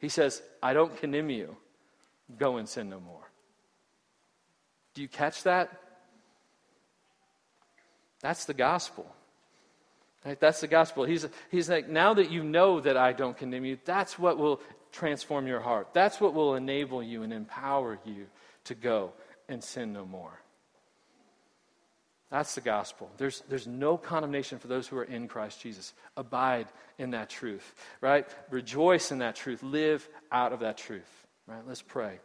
He 0.00 0.08
says, 0.08 0.42
I 0.60 0.72
don't 0.72 0.96
condemn 0.96 1.30
you. 1.30 1.54
Go 2.36 2.56
and 2.56 2.68
sin 2.68 2.90
no 2.90 2.98
more. 2.98 3.30
Do 4.94 5.02
you 5.02 5.06
catch 5.06 5.44
that? 5.44 5.70
That's 8.26 8.44
the 8.44 8.54
gospel. 8.54 9.06
Right? 10.24 10.40
That's 10.40 10.60
the 10.60 10.66
gospel. 10.66 11.04
He's, 11.04 11.24
he's 11.48 11.70
like, 11.70 11.88
now 11.88 12.14
that 12.14 12.28
you 12.28 12.42
know 12.42 12.80
that 12.80 12.96
I 12.96 13.12
don't 13.12 13.38
condemn 13.38 13.64
you, 13.64 13.78
that's 13.84 14.18
what 14.18 14.36
will 14.36 14.60
transform 14.90 15.46
your 15.46 15.60
heart. 15.60 15.90
That's 15.92 16.20
what 16.20 16.34
will 16.34 16.56
enable 16.56 17.04
you 17.04 17.22
and 17.22 17.32
empower 17.32 18.00
you 18.04 18.26
to 18.64 18.74
go 18.74 19.12
and 19.48 19.62
sin 19.62 19.92
no 19.92 20.04
more. 20.04 20.40
That's 22.28 22.56
the 22.56 22.62
gospel. 22.62 23.08
There's, 23.16 23.44
there's 23.48 23.68
no 23.68 23.96
condemnation 23.96 24.58
for 24.58 24.66
those 24.66 24.88
who 24.88 24.98
are 24.98 25.04
in 25.04 25.28
Christ 25.28 25.60
Jesus. 25.60 25.94
Abide 26.16 26.66
in 26.98 27.12
that 27.12 27.30
truth, 27.30 27.76
right? 28.00 28.26
Rejoice 28.50 29.12
in 29.12 29.18
that 29.18 29.36
truth. 29.36 29.62
Live 29.62 30.08
out 30.32 30.52
of 30.52 30.58
that 30.60 30.78
truth, 30.78 31.26
right? 31.46 31.62
Let's 31.64 31.80
pray. 31.80 32.18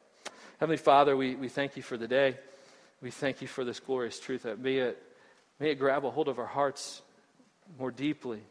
Heavenly 0.59 0.77
Father, 0.77 1.15
we, 1.15 1.35
we 1.35 1.47
thank 1.47 1.77
you 1.77 1.83
for 1.83 1.95
the 1.95 2.07
day. 2.07 2.39
We 3.03 3.11
thank 3.11 3.43
you 3.43 3.47
for 3.47 3.63
this 3.63 3.79
glorious 3.79 4.19
truth 4.19 4.41
that 4.43 4.63
be 4.63 4.79
it 4.79 4.97
May 5.61 5.69
it 5.69 5.75
grab 5.75 6.05
a 6.05 6.09
hold 6.09 6.27
of 6.27 6.39
our 6.39 6.47
hearts 6.47 7.03
more 7.77 7.91
deeply. 7.91 8.41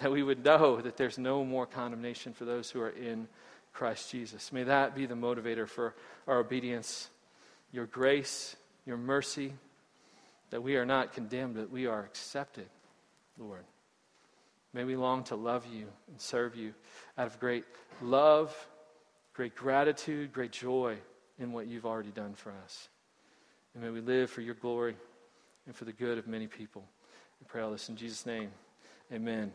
That 0.00 0.10
we 0.10 0.20
would 0.20 0.44
know 0.44 0.80
that 0.80 0.96
there's 0.96 1.16
no 1.16 1.44
more 1.44 1.64
condemnation 1.64 2.32
for 2.32 2.44
those 2.44 2.72
who 2.72 2.80
are 2.80 2.90
in 2.90 3.28
Christ 3.72 4.10
Jesus. 4.10 4.52
May 4.52 4.64
that 4.64 4.96
be 4.96 5.06
the 5.06 5.14
motivator 5.14 5.68
for 5.68 5.94
our 6.26 6.40
obedience, 6.40 7.08
your 7.70 7.86
grace, 7.86 8.56
your 8.84 8.96
mercy, 8.96 9.52
that 10.50 10.60
we 10.60 10.74
are 10.74 10.84
not 10.84 11.12
condemned, 11.12 11.54
but 11.54 11.70
we 11.70 11.86
are 11.86 12.00
accepted, 12.00 12.66
Lord. 13.38 13.62
May 14.74 14.82
we 14.82 14.96
long 14.96 15.22
to 15.24 15.36
love 15.36 15.64
you 15.72 15.86
and 16.08 16.20
serve 16.20 16.56
you 16.56 16.74
out 17.16 17.28
of 17.28 17.38
great 17.38 17.64
love, 18.02 18.52
great 19.34 19.54
gratitude, 19.54 20.32
great 20.32 20.50
joy 20.50 20.96
in 21.38 21.52
what 21.52 21.68
you've 21.68 21.86
already 21.86 22.10
done 22.10 22.34
for 22.34 22.52
us. 22.64 22.88
And 23.74 23.84
may 23.84 23.90
we 23.90 24.00
live 24.00 24.28
for 24.28 24.40
your 24.40 24.56
glory 24.56 24.96
and 25.66 25.74
for 25.74 25.84
the 25.84 25.92
good 25.92 26.18
of 26.18 26.26
many 26.26 26.46
people. 26.46 26.84
We 27.40 27.46
pray 27.46 27.62
all 27.62 27.70
this 27.70 27.88
in 27.88 27.96
Jesus' 27.96 28.26
name. 28.26 28.50
Amen. 29.12 29.52